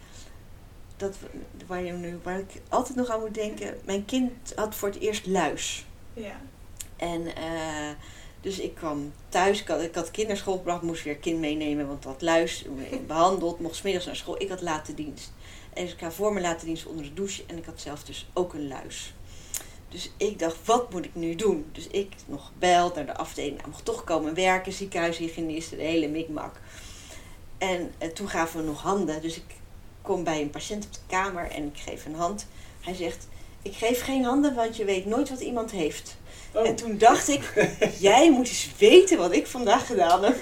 dat, 0.96 1.16
waar, 1.66 1.82
je 1.82 1.92
nu, 1.92 2.18
waar 2.22 2.38
ik 2.38 2.60
altijd 2.68 2.96
nog 2.96 3.08
aan 3.08 3.20
moet 3.20 3.34
denken. 3.34 3.78
Mijn 3.84 4.04
kind 4.04 4.52
had 4.54 4.74
voor 4.74 4.88
het 4.88 4.98
eerst 5.00 5.26
luis. 5.26 5.86
Ja. 6.14 6.36
En 6.96 7.26
eh, 7.36 7.90
dus 8.40 8.58
ik 8.58 8.74
kwam 8.74 9.12
thuis, 9.28 9.60
ik 9.60 9.68
had, 9.68 9.82
ik 9.82 9.94
had 9.94 10.10
kinderschool 10.10 10.56
gebracht, 10.56 10.82
moest 10.82 11.04
weer 11.04 11.16
kind 11.16 11.38
meenemen, 11.38 11.86
want 11.86 12.04
had 12.04 12.22
luis 12.22 12.64
behandeld, 13.06 13.60
mocht 13.60 13.74
's 13.74 13.82
middags 13.82 14.06
naar 14.06 14.16
school. 14.16 14.42
Ik 14.42 14.48
had 14.48 14.60
late 14.60 14.94
dienst. 14.94 15.32
En 15.72 15.84
dus 15.84 15.92
ik 15.92 15.98
ga 15.98 16.10
voor 16.10 16.32
mijn 16.32 16.44
late 16.44 16.64
dienst 16.64 16.86
onder 16.86 17.04
de 17.04 17.14
douche 17.14 17.42
en 17.46 17.56
ik 17.56 17.64
had 17.64 17.80
zelf 17.80 18.04
dus 18.04 18.26
ook 18.32 18.54
een 18.54 18.68
luis. 18.68 19.12
Dus 19.88 20.10
ik 20.16 20.38
dacht, 20.38 20.56
wat 20.64 20.92
moet 20.92 21.04
ik 21.04 21.14
nu 21.14 21.34
doen? 21.34 21.66
Dus 21.72 21.86
ik 21.86 22.12
nog 22.26 22.46
gebeld 22.46 22.94
naar 22.94 23.06
de 23.06 23.16
afdeling, 23.16 23.56
nou, 23.56 23.68
mocht 23.68 23.84
toch 23.84 24.04
komen 24.04 24.34
werken, 24.34 24.72
ziekenhuishygiëniste, 24.72 25.76
de 25.76 25.82
hele 25.82 26.08
mikmak. 26.08 26.60
En 27.58 27.92
eh, 27.98 28.08
toen 28.08 28.28
gaven 28.28 28.60
we 28.60 28.66
nog 28.66 28.82
handen, 28.82 29.22
dus 29.22 29.36
ik 29.36 29.54
kom 30.02 30.24
bij 30.24 30.40
een 30.40 30.50
patiënt 30.50 30.84
op 30.84 30.92
de 30.92 30.98
kamer 31.06 31.50
en 31.50 31.66
ik 31.66 31.78
geef 31.78 32.06
een 32.06 32.14
hand. 32.14 32.46
Hij 32.80 32.94
zegt, 32.94 33.28
ik 33.62 33.74
geef 33.74 34.02
geen 34.02 34.24
handen, 34.24 34.54
want 34.54 34.76
je 34.76 34.84
weet 34.84 35.06
nooit 35.06 35.28
wat 35.28 35.40
iemand 35.40 35.70
heeft. 35.70 36.16
Oh. 36.58 36.66
En 36.66 36.76
toen 36.76 36.98
dacht 36.98 37.28
ik, 37.28 37.70
jij 37.98 38.30
moet 38.30 38.48
eens 38.48 38.70
weten 38.78 39.18
wat 39.18 39.32
ik 39.32 39.46
vandaag 39.46 39.86
gedaan 39.86 40.24
heb. 40.24 40.36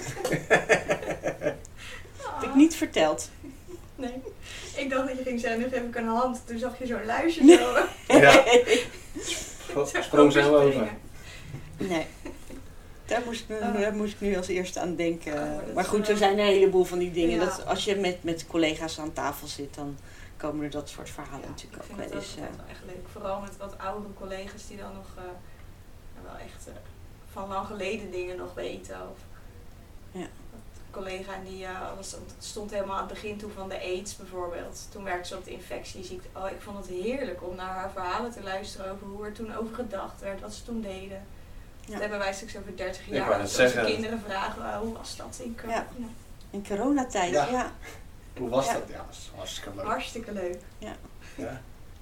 Ah, 2.21 2.39
Heb 2.41 2.49
ik 2.49 2.55
niet 2.55 2.75
verteld. 2.75 3.29
Nee. 3.95 4.13
Ik 4.75 4.89
dacht 4.89 5.07
dat 5.07 5.17
je 5.17 5.23
ging 5.23 5.39
zeggen, 5.39 5.59
nu 5.59 5.67
geef 5.69 5.81
ik 5.81 5.95
een 5.95 6.07
hand. 6.07 6.41
Toen 6.45 6.57
zag 6.59 6.79
je 6.79 6.85
zo'n 6.85 7.05
luisje 7.05 7.39
zo. 7.47 8.17
Ja. 8.19 8.43
Sprong 10.01 10.35
over. 10.37 10.87
Nee. 11.77 12.05
Daar 13.05 13.21
moest, 13.25 13.41
ik 13.41 13.49
nu, 13.49 13.55
Oh. 13.55 13.79
daar 13.79 13.93
moest 13.95 14.13
ik 14.13 14.19
nu 14.21 14.37
als 14.37 14.47
eerste 14.47 14.79
aan 14.79 14.95
denken. 14.95 15.33
Oh, 15.33 15.39
maar 15.39 15.73
dat 15.73 15.83
is 15.83 15.89
goed, 15.89 16.09
er 16.09 16.17
zijn 16.17 16.39
een 16.39 16.45
heleboel 16.45 16.83
van 16.83 16.97
die 16.99 17.11
dingen. 17.11 17.39
Ja. 17.39 17.45
Dat 17.45 17.65
als 17.65 17.83
je 17.85 17.95
met, 17.95 18.23
met 18.23 18.47
collega's 18.47 18.99
aan 18.99 19.13
tafel 19.13 19.47
zit, 19.47 19.75
dan 19.75 19.97
komen 20.37 20.63
er 20.63 20.69
dat 20.71 20.89
soort 20.89 21.09
verhalen 21.09 21.41
Ja, 21.41 21.47
natuurlijk 21.47 21.83
ik 21.83 21.91
ook 21.91 21.97
vind 21.99 22.09
wel 22.09 22.19
eens. 22.21 22.35
eh, 22.35 22.41
altijd 22.41 22.57
wel 22.57 22.65
echt 22.69 22.81
leuk. 22.85 23.05
Vooral 23.11 23.39
met 23.39 23.57
wat 23.57 23.75
oudere 23.77 24.13
collega's 24.13 24.67
die 24.67 24.77
dan 24.77 24.93
nog 24.93 25.07
eh, 25.17 25.23
wel 26.31 26.37
echt 26.37 26.67
eh, 26.67 26.73
van 27.31 27.47
lang 27.47 27.67
geleden 27.67 28.11
dingen 28.11 28.37
nog 28.37 28.53
weten. 28.53 28.95
Of 29.11 29.17
Ja. 30.11 30.19
Een 30.21 30.93
collega 31.03 31.31
die 31.45 31.65
eh, 31.65 31.95
was, 31.95 32.15
stond 32.39 32.71
helemaal 32.71 32.95
aan 32.95 33.03
het 33.05 33.13
begin 33.13 33.37
toe 33.37 33.51
van 33.51 33.69
de 33.69 33.79
AIDS 33.79 34.15
bijvoorbeeld. 34.15 34.87
Toen 34.91 35.03
werkte 35.03 35.27
ze 35.27 35.37
op 35.37 35.43
de 35.45 35.51
infectieziekte. 35.51 36.27
Oh, 36.35 36.49
ik 36.49 36.61
vond 36.61 36.77
het 36.77 36.87
heerlijk 36.87 37.43
om 37.43 37.55
naar 37.55 37.75
haar 37.75 37.91
verhalen 37.91 38.31
te 38.31 38.43
luisteren 38.43 38.91
over 38.91 39.07
hoe 39.07 39.25
er 39.25 39.31
toen 39.33 39.55
over 39.55 39.75
gedacht 39.75 40.21
werd, 40.21 40.41
wat 40.41 40.53
ze 40.53 40.63
toen 40.63 40.81
deden. 40.81 41.25
Ja. 41.85 41.91
Dat 41.91 42.01
hebben 42.01 42.19
wij 42.19 42.33
straks 42.33 42.57
over 42.57 42.77
30 42.77 43.07
Ik 43.07 43.13
jaar. 43.13 43.33
Als 43.33 43.59
onze 43.59 43.83
kinderen 43.85 44.21
vragen, 44.25 44.63
eh, 44.71 44.77
hoe 44.77 44.93
was 44.93 45.15
dat 45.15 45.39
in 45.43 45.55
corona? 45.59 45.75
Ja. 45.97 46.07
In 46.49 46.67
coronatijd, 46.67 47.31
ja. 47.33 47.45
Ja. 47.45 47.51
ja. 47.51 47.71
Hoe 48.37 48.49
was 48.49 48.65
Ja. 48.65 48.73
dat? 48.73 48.83
Ja, 48.89 49.05
is 49.11 49.31
hartstikke 49.35 49.75
leuk. 49.75 49.85
Hartstikke 49.85 50.31
leuk. 50.31 50.57
Ja. 50.77 50.95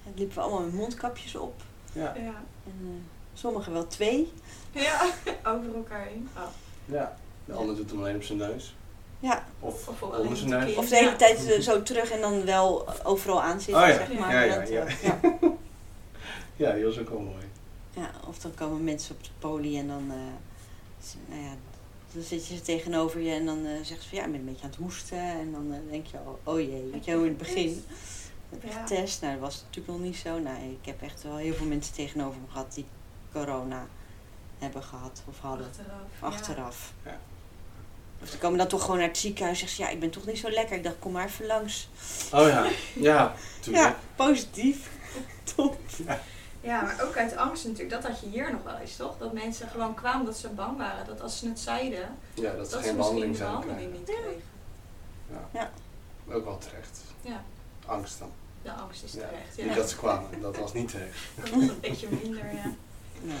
Dan 0.04 0.14
liepen 0.14 0.34
we 0.36 0.40
allemaal 0.42 0.62
met 0.62 0.72
mondkapjes 0.74 1.34
op. 1.34 1.62
Ja. 1.92 2.02
Ja, 2.14 2.42
En, 2.64 2.78
eh, 2.82 3.15
sommigen 3.36 3.72
wel 3.72 3.86
twee. 3.86 4.32
ja. 4.72 5.02
over 5.52 5.74
elkaar 5.74 6.06
heen. 6.06 6.28
Oh. 6.36 6.42
ja. 6.84 7.16
De 7.44 7.52
ander 7.52 7.76
doet 7.76 7.90
hem 7.90 7.98
alleen 7.98 8.16
op 8.16 8.22
zijn 8.22 8.38
neus. 8.38 8.74
Ja. 9.20 9.44
Of, 9.60 9.88
Of 9.88 10.02
onder 10.02 10.36
zijn 10.36 10.50
de 10.50 10.56
neus. 10.56 10.74
Of 10.76 10.88
de 10.88 10.96
hele 10.96 11.10
Ja. 11.10 11.16
tijd 11.16 11.46
eh, 11.46 11.60
zo 11.60 11.82
terug 11.82 12.10
en 12.10 12.20
dan 12.20 12.44
wel 12.44 12.86
overal 13.04 13.42
aan 13.42 13.60
zitten, 13.60 13.82
Oh 13.82 13.88
ja. 13.88 13.94
zeg 13.96 14.12
maar. 14.18 14.32
Ja, 14.32 14.40
ja, 14.42 14.58
Dat, 14.58 14.68
ja. 14.68 14.84
eh, 14.86 15.02
ja. 15.02 15.20
Ja, 16.56 16.72
die 16.72 16.84
was 16.84 16.98
ook 16.98 17.08
wel 17.08 17.20
mooi. 17.20 17.44
Ja, 17.90 18.10
of 18.28 18.38
dan 18.38 18.54
komen 18.54 18.84
mensen 18.84 19.14
op 19.14 19.24
de 19.24 19.30
poli 19.38 19.78
en 19.78 19.86
dan, 19.86 20.04
eh, 20.10 21.16
nou 21.28 21.42
ja, 21.42 21.50
dan 22.12 22.22
zit 22.22 22.46
je 22.46 22.54
ze 22.56 22.62
tegenover 22.62 23.20
je 23.20 23.32
en 23.32 23.46
dan 23.46 23.58
eh 23.66 23.72
zeggen 23.76 24.02
ze 24.02 24.08
van 24.08 24.18
ja, 24.18 24.24
ik 24.24 24.30
ben 24.30 24.40
een 24.40 24.46
beetje 24.46 24.62
aan 24.64 24.70
het 24.70 24.78
hoesten. 24.78 25.18
En 25.18 25.52
dan 25.52 25.72
eh, 25.72 25.78
denk 25.90 26.06
je, 26.06 26.16
oh, 26.16 26.54
oh 26.54 26.60
jee, 26.60 26.88
weet 26.92 27.04
je, 27.04 27.12
hoe 27.14 27.22
in 27.22 27.28
het 27.28 27.38
begin 27.38 27.84
heb 28.50 28.62
Ja. 28.72 28.80
getest. 28.86 29.20
Nou, 29.20 29.32
dat 29.32 29.42
was 29.42 29.62
natuurlijk 29.66 29.98
nog 29.98 30.06
niet 30.06 30.16
zo. 30.16 30.38
Nou, 30.38 30.56
ik 30.80 30.86
heb 30.86 31.02
echt 31.02 31.22
wel 31.22 31.36
heel 31.36 31.54
veel 31.54 31.66
mensen 31.66 31.94
tegenover 31.94 32.40
me 32.40 32.46
gehad 32.52 32.74
die 32.74 32.84
corona 33.40 33.86
hebben 34.58 34.82
gehad 34.82 35.22
of 35.28 35.38
hadden. 35.40 35.66
Achteraf. 35.66 36.32
Achteraf. 36.34 36.92
Ja. 37.04 37.18
Of 38.22 38.30
die 38.30 38.38
komen 38.38 38.58
dan 38.58 38.66
toch 38.68 38.80
gewoon 38.82 38.98
naar 38.98 39.08
het 39.08 39.18
ziekenhuis 39.18 39.62
en 39.62 39.68
zeggen 39.68 39.76
ze, 39.84 39.90
ja, 39.90 39.94
ik 39.96 40.00
ben 40.00 40.10
toch 40.10 40.26
niet 40.26 40.38
zo 40.38 40.50
lekker. 40.50 40.76
Ik 40.76 40.82
dacht, 40.82 40.96
kom 40.98 41.12
maar 41.12 41.26
even 41.26 41.46
langs. 41.46 41.88
Oh 42.32 42.48
ja, 42.48 42.66
ja, 42.94 43.34
tuurlijk. 43.60 43.84
Ja, 43.84 43.96
positief. 44.16 44.90
Top. 45.56 45.78
Ja. 46.06 46.20
ja, 46.60 46.82
maar 46.82 47.02
ook 47.02 47.16
uit 47.16 47.36
angst 47.36 47.64
natuurlijk. 47.64 47.90
Dat 47.90 48.04
had 48.12 48.20
je 48.20 48.26
hier 48.28 48.52
nog 48.52 48.62
wel 48.62 48.76
eens, 48.76 48.96
toch? 48.96 49.18
Dat 49.18 49.32
mensen 49.32 49.68
gewoon 49.68 49.94
kwamen 49.94 50.26
dat 50.26 50.36
ze 50.36 50.48
bang 50.48 50.76
waren. 50.78 51.06
Dat 51.06 51.20
als 51.20 51.38
ze 51.38 51.48
het 51.48 51.58
zeiden, 51.60 52.16
Ja, 52.34 52.52
dat 52.52 52.66
ze 52.68 52.72
dat, 52.74 52.82
geen 52.84 52.90
ze 52.90 52.96
misschien 52.96 53.32
behandeling 53.32 53.38
behandeling 53.38 54.04
krijgen. 54.04 54.32
niet 54.32 54.40
kregen. 55.52 55.70
Ook 56.36 56.44
wel 56.44 56.58
terecht. 56.58 57.00
Ja, 57.20 57.42
Angst 57.86 58.18
dan. 58.18 58.30
de 58.62 58.72
angst 58.72 59.02
is 59.04 59.12
Ja. 59.12 59.18
terecht. 59.28 59.56
Ja. 59.56 59.64
Niet 59.64 59.74
dat 59.74 59.90
ze 59.90 59.96
kwamen, 59.96 60.40
dat 60.40 60.56
was 60.56 60.72
niet 60.72 60.88
terecht. 60.90 61.18
Dat 61.34 61.50
was 61.50 61.62
een 61.62 61.80
beetje 61.80 62.08
minder, 62.22 62.54
ja. 62.54 62.72
Nee. 63.22 63.36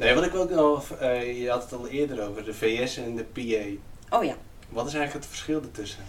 Nee, 0.00 0.14
wat 0.14 0.24
ik 0.24 0.34
ook 0.34 0.50
nog, 0.50 0.90
eh, 0.90 1.42
je 1.42 1.50
had 1.50 1.62
het 1.62 1.72
al 1.72 1.88
eerder 1.88 2.28
over, 2.28 2.44
de 2.44 2.54
VS 2.54 2.96
en 2.96 3.16
de 3.16 3.24
PA. 3.24 4.16
Oh 4.16 4.24
ja. 4.24 4.36
Wat 4.68 4.86
is 4.86 4.94
eigenlijk 4.94 5.24
het 5.24 5.26
verschil 5.26 5.62
ertussen? 5.62 6.04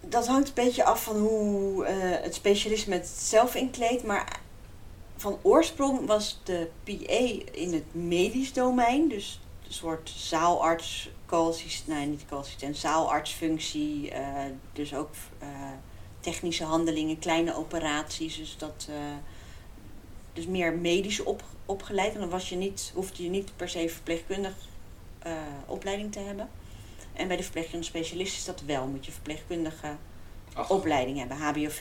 Dat 0.00 0.26
hangt 0.26 0.48
een 0.48 0.54
beetje 0.54 0.84
af 0.84 1.02
van 1.02 1.16
hoe 1.16 1.84
eh, 1.84 1.94
het 1.98 2.34
specialisme 2.34 2.94
het 2.94 3.06
zelf 3.06 3.54
inkleedt. 3.54 4.04
Maar 4.04 4.40
van 5.16 5.38
oorsprong 5.42 6.06
was 6.06 6.40
de 6.44 6.68
PA 6.84 7.44
in 7.52 7.72
het 7.72 7.94
medisch 7.94 8.52
domein. 8.52 9.08
Dus 9.08 9.40
een 9.66 9.72
soort 9.72 10.12
zaalarts, 10.16 11.10
nee 11.84 12.06
niet 12.06 12.24
co-assistent, 12.28 12.76
zaalartsfunctie. 12.76 14.10
eh, 14.10 14.44
dus 14.72 14.94
ook 14.94 15.10
technische 16.20 16.64
handelingen, 16.64 17.18
kleine 17.18 17.56
operaties. 17.56 18.36
Dus, 18.36 18.56
dat, 18.58 18.88
dus 20.36 20.46
meer 20.46 20.72
medisch 20.72 21.22
op, 21.22 21.42
opgeleid. 21.66 22.14
En 22.14 22.20
dan 22.20 22.28
was 22.28 22.48
je 22.48 22.56
niet, 22.56 22.90
hoefde 22.94 23.22
je 23.22 23.28
niet 23.30 23.50
per 23.56 23.68
se 23.68 23.88
verpleegkundig 23.88 24.52
eh, 25.18 25.32
opleiding 25.66 26.12
te 26.12 26.18
hebben. 26.18 26.48
En 27.12 27.28
bij 27.28 27.36
de 27.36 27.42
verpleegkundige 27.42 27.90
specialist 27.90 28.36
is 28.36 28.44
dat 28.44 28.60
wel. 28.66 28.86
Moet 28.86 29.06
je 29.06 29.12
verpleegkundige 29.12 29.96
Ach, 30.54 30.70
opleiding 30.70 31.18
hebben. 31.18 31.36
HBOV 31.36 31.80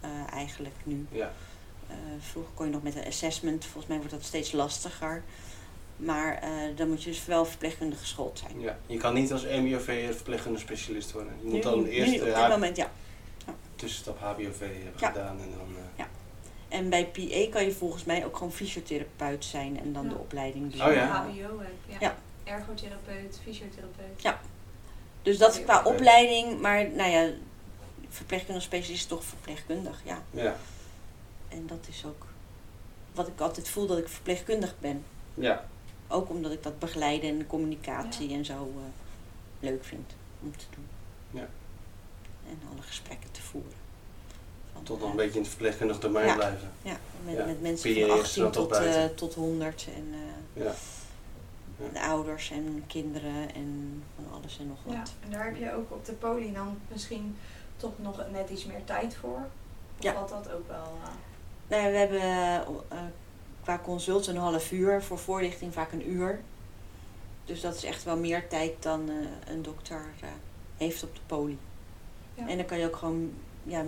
eh, 0.00 0.10
eigenlijk 0.32 0.74
nu. 0.82 1.06
Ja, 1.12 1.32
Eh, 1.88 1.96
vroeger 2.30 2.52
kon 2.54 2.66
je 2.66 2.72
nog 2.72 2.82
met 2.82 2.94
een 2.96 3.06
assessment. 3.06 3.64
Volgens 3.64 3.86
mij 3.86 3.96
wordt 3.96 4.12
dat 4.12 4.22
steeds 4.24 4.52
lastiger. 4.52 5.22
Maar 5.96 6.42
dan 6.76 6.88
moet 6.88 7.02
je 7.02 7.10
dus 7.10 7.24
wel 7.26 7.44
verpleegkundig 7.44 7.98
geschoold 8.00 8.38
zijn. 8.38 8.60
Ja. 8.60 8.78
Je 8.86 8.96
kan 8.96 9.14
niet 9.14 9.32
als 9.32 9.42
MIOV 9.44 10.14
verpleegkundige 10.14 10.64
specialist 10.64 11.12
worden. 11.12 11.32
Je 11.38 11.44
moet 11.44 11.52
Nu- 11.52 11.60
dan 11.60 11.84
eerst 11.84 12.10
nu 12.12 12.18
op 12.20 12.24
dit 12.34 12.48
moment, 12.48 12.76
ja. 12.76 12.90
tussenstap 13.76 14.18
HBOV 14.18 14.58
hebben 14.60 14.92
Ja. 14.98 15.08
gedaan 15.08 15.40
en 15.40 15.50
dan... 15.50 15.68
eh, 15.96 16.04
En 16.70 16.88
bij 16.88 17.06
PA 17.06 17.50
kan 17.50 17.64
je 17.64 17.72
volgens 17.72 18.04
mij 18.04 18.24
ook 18.24 18.36
gewoon 18.36 18.52
fysiotherapeut 18.52 19.44
zijn 19.44 19.80
en 19.80 19.92
dan 19.92 20.04
Ja. 20.04 20.08
de 20.08 20.18
opleiding 20.18 20.72
doen. 20.72 20.86
Oh 20.86 20.92
ja. 20.92 21.06
HBO 21.06 21.58
heb 21.58 21.72
ja. 21.86 21.96
Ja. 22.00 22.16
Ergotherapeut, 22.44 23.40
fysiotherapeut. 23.42 24.22
Ja. 24.22 24.40
Dus 25.22 25.38
dat 25.38 25.54
is 25.54 25.64
qua 25.64 25.82
opleiding, 25.84 26.60
maar 26.60 26.90
nou 26.90 27.10
ja, 27.10 27.30
verpleegkundig 28.08 28.62
specialist 28.62 29.02
is 29.02 29.06
toch 29.08 29.24
verpleegkundig, 29.24 30.00
ja. 30.04 30.22
ja. 30.30 30.56
En 31.48 31.66
dat 31.66 31.86
is 31.88 32.04
ook 32.06 32.26
wat 33.14 33.28
ik 33.28 33.40
altijd 33.40 33.68
voel 33.68 33.86
dat 33.86 33.98
ik 33.98 34.08
verpleegkundig 34.08 34.74
ben. 34.78 35.04
Ja. 35.34 35.68
Ook 36.08 36.30
omdat 36.30 36.52
ik 36.52 36.62
dat 36.62 36.78
begeleiden 36.78 37.30
en 37.30 37.46
communicatie 37.46 38.32
en 38.32 38.44
zo 38.44 38.54
eh, 38.76 38.82
leuk 39.60 39.84
vind 39.84 40.12
om 40.42 40.56
te 40.56 40.64
doen. 40.74 40.86
Ja. 41.30 41.48
En 42.48 42.60
alle 42.72 42.82
gesprekken 42.82 43.30
te 43.30 43.42
voeren. 43.42 43.72
Tot 44.90 45.00
nog 45.00 45.10
een 45.10 45.16
beetje 45.16 45.34
in 45.34 45.40
het 45.40 45.48
verpleegkundig 45.48 45.98
domein 46.00 46.26
Ja. 46.26 46.34
blijven. 46.34 46.70
Ja, 46.82 46.96
met, 47.24 47.34
Ja. 47.36 47.44
met 47.44 47.60
mensen 47.62 47.92
van 47.94 48.02
is 48.02 48.10
18 48.20 48.42
dan 48.42 48.52
toch 48.52 48.68
tot, 48.68 48.76
eh, 48.76 49.04
tot 49.04 49.34
100 49.34 49.86
en 49.96 50.08
eh, 50.12 50.62
Ja. 50.64 50.72
Ja. 51.78 51.88
de 51.92 52.00
ouders 52.00 52.50
en 52.50 52.84
kinderen 52.86 53.54
en 53.54 54.02
van 54.14 54.24
alles 54.40 54.58
en 54.58 54.66
nog 54.68 54.78
wat. 54.84 54.94
Ja, 54.94 55.02
en 55.24 55.30
daar 55.30 55.44
heb 55.44 55.56
je 55.56 55.74
ook 55.74 55.90
op 55.90 56.04
de 56.04 56.12
poli 56.12 56.52
dan 56.52 56.78
misschien 56.88 57.36
toch 57.76 57.92
nog 57.96 58.24
net 58.32 58.50
iets 58.50 58.64
meer 58.64 58.84
tijd 58.84 59.14
voor. 59.16 59.38
Of 59.98 60.04
Ja. 60.04 60.12
valt 60.12 60.28
dat 60.28 60.52
ook 60.52 60.68
wel... 60.68 60.98
eh, 61.02 61.08
Nou, 61.68 61.82
ja, 61.82 61.90
we 61.90 61.96
hebben 61.96 62.64
qua 63.62 63.78
consult 63.84 64.26
een 64.26 64.36
half 64.36 64.72
uur, 64.72 65.02
voor 65.02 65.18
voorlichting 65.18 65.72
vaak 65.72 65.92
een 65.92 66.10
uur. 66.10 66.40
Dus 67.44 67.60
dat 67.60 67.74
is 67.74 67.84
echt 67.84 68.04
wel 68.04 68.16
meer 68.16 68.48
tijd 68.48 68.72
dan 68.82 69.08
eh, 69.08 69.52
een 69.54 69.62
dokter 69.62 70.04
eh, 70.20 70.28
heeft 70.76 71.02
op 71.02 71.14
de 71.14 71.20
poli. 71.26 71.58
Ja. 72.34 72.48
En 72.48 72.56
dan 72.56 72.66
kan 72.66 72.78
je 72.78 72.86
ook 72.86 72.96
gewoon 72.96 73.32
ja, 73.62 73.84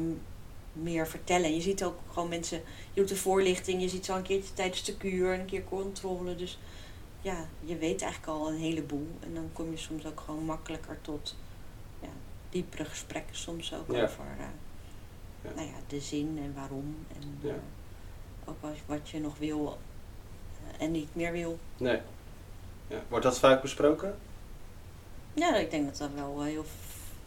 meer 0.72 1.06
vertellen. 1.08 1.44
En 1.46 1.54
je 1.54 1.60
ziet 1.60 1.84
ook 1.84 1.98
gewoon 2.12 2.28
mensen, 2.28 2.58
je 2.92 3.00
doet 3.00 3.08
de 3.08 3.16
voorlichting, 3.16 3.80
je 3.82 3.88
ziet 3.88 4.04
zo 4.04 4.16
een 4.16 4.22
keertje 4.22 4.54
tijdens 4.54 4.84
de 4.84 4.96
kuur, 4.96 5.32
een 5.38 5.44
keer 5.46 5.64
controle. 5.64 6.34
Dus 6.36 6.58
ja, 7.20 7.46
je 7.60 7.76
weet 7.76 8.02
eigenlijk 8.02 8.32
al 8.32 8.48
een 8.48 8.58
heleboel. 8.58 9.08
En 9.20 9.34
dan 9.34 9.50
kom 9.52 9.70
je 9.70 9.76
soms 9.76 10.06
ook 10.06 10.20
gewoon 10.20 10.44
makkelijker 10.44 10.98
tot 11.00 11.36
ja, 12.00 12.08
diepere 12.50 12.84
gesprekken 12.84 13.36
soms 13.36 13.74
ook 13.74 13.92
Ja. 13.92 14.02
over 14.02 14.24
eh, 14.38 14.44
Ja. 15.44 15.50
Nou 15.54 15.66
ja, 15.66 15.74
de 15.86 16.00
zin 16.00 16.38
en 16.42 16.54
waarom. 16.54 16.96
En 17.14 17.38
Ja. 17.40 17.48
eh, 17.50 17.54
ook 18.44 18.56
wat, 18.60 18.76
wat 18.86 19.08
je 19.08 19.20
nog 19.20 19.38
wil 19.38 19.78
eh, 20.78 20.84
en 20.84 20.90
niet 20.90 21.14
meer 21.14 21.32
wil. 21.32 21.58
Nee. 21.76 22.00
Ja. 22.88 23.02
Wordt 23.08 23.24
dat 23.24 23.38
vaak 23.38 23.62
besproken? 23.62 24.18
Ja, 25.34 25.56
ik 25.56 25.70
denk 25.70 25.86
dat 25.86 25.96
dat 25.98 26.10
wel 26.14 26.42
heel 26.42 26.64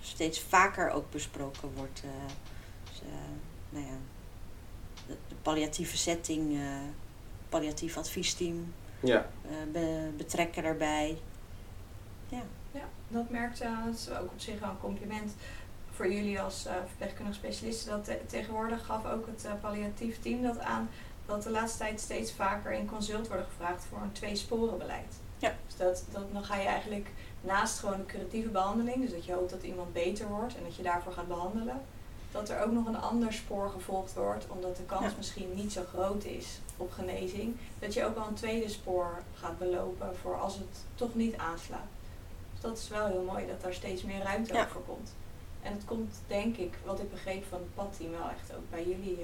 steeds 0.01 0.39
vaker 0.39 0.89
ook 0.89 1.11
besproken 1.11 1.69
wordt. 1.75 2.01
Nou 3.69 3.85
ja, 3.85 3.91
de, 5.07 5.15
de 5.27 5.35
palliatieve 5.41 5.97
setting, 5.97 6.55
eh 6.55 6.61
palliatief 7.49 7.97
adviesteam, 7.97 8.73
Ja. 8.99 9.25
eh, 9.49 9.51
be- 9.71 10.11
betrekken 10.17 10.63
daarbij. 10.63 11.17
Ja, 12.29 12.41
Ja, 12.71 12.83
dat 13.07 13.29
merkt, 13.29 13.61
eh, 13.61 13.85
dat 13.85 13.95
is 13.95 14.09
ook 14.09 14.31
op 14.31 14.39
zich 14.39 14.59
wel 14.59 14.69
een 14.69 14.79
compliment 14.79 15.35
voor 15.91 16.11
jullie 16.11 16.41
als 16.41 16.65
eh 16.65 16.73
verpleegkundige 16.87 17.37
specialisten. 17.37 17.89
Dat 17.91 18.03
te- 18.05 18.21
tegenwoordig 18.27 18.85
gaf 18.85 19.05
ook 19.05 19.25
het 19.27 19.45
eh, 19.45 19.51
palliatief 19.61 20.19
team 20.21 20.41
dat 20.41 20.59
aan 20.59 20.89
dat 21.25 21.43
de 21.43 21.49
laatste 21.49 21.77
tijd 21.77 21.99
steeds 21.99 22.31
vaker 22.33 22.71
in 22.71 22.85
consult 22.87 23.27
worden 23.27 23.45
gevraagd 23.45 23.83
voor 23.89 24.01
een 24.01 24.11
tweesporenbeleid. 24.11 25.15
Ja. 25.37 25.53
Dus 25.67 25.75
dat, 25.75 26.05
dat, 26.11 26.33
dan 26.33 26.43
ga 26.43 26.55
je 26.55 26.67
eigenlijk 26.67 27.09
naast 27.41 27.79
gewoon 27.79 27.97
de 27.97 28.05
curatieve 28.05 28.49
behandeling, 28.49 29.01
dus 29.01 29.11
dat 29.11 29.25
je 29.25 29.33
hoopt 29.33 29.49
dat 29.49 29.63
iemand 29.63 29.93
beter 29.93 30.27
wordt 30.27 30.57
en 30.57 30.63
dat 30.63 30.75
je 30.75 30.83
daarvoor 30.83 31.11
gaat 31.13 31.27
behandelen, 31.27 31.81
dat 32.35 32.49
er 32.49 32.63
ook 32.63 32.71
nog 32.71 32.85
een 32.87 32.97
ander 32.99 33.33
spoor 33.33 33.69
gevolgd 33.69 34.13
wordt, 34.13 34.45
omdat 34.47 34.77
de 34.77 34.83
kans 34.83 35.03
Ja. 35.05 35.11
misschien 35.17 35.49
niet 35.55 35.71
zo 35.71 35.81
groot 35.93 36.23
is 36.23 36.59
op 36.77 36.91
genezing, 36.91 37.55
dat 37.79 37.93
je 37.93 38.05
ook 38.05 38.15
wel 38.15 38.27
een 38.27 38.33
tweede 38.33 38.69
spoor 38.69 39.21
gaat 39.35 39.57
belopen 39.57 40.15
voor 40.21 40.35
als 40.39 40.53
het 40.53 40.77
toch 40.95 41.15
niet 41.15 41.37
aanslaat. 41.37 41.89
Dus 42.53 42.61
dat 42.61 42.77
is 42.77 42.87
wel 42.87 43.05
heel 43.07 43.23
mooi 43.23 43.47
dat 43.47 43.61
daar 43.61 43.73
steeds 43.73 44.03
meer 44.03 44.21
ruimte 44.23 44.53
Ja. 44.53 44.61
ook 44.61 44.69
voor 44.69 44.83
komt. 44.85 45.13
En 45.61 45.73
het 45.73 45.85
komt 45.85 46.15
denk 46.27 46.57
ik, 46.57 46.73
wat 46.85 46.99
ik 46.99 47.11
begreep 47.11 47.43
van 47.49 47.59
het 47.59 47.75
padteam, 47.75 48.11
wel 48.11 48.29
echt 48.29 48.55
ook 48.57 48.69
bij 48.69 48.83
jullie. 48.83 49.17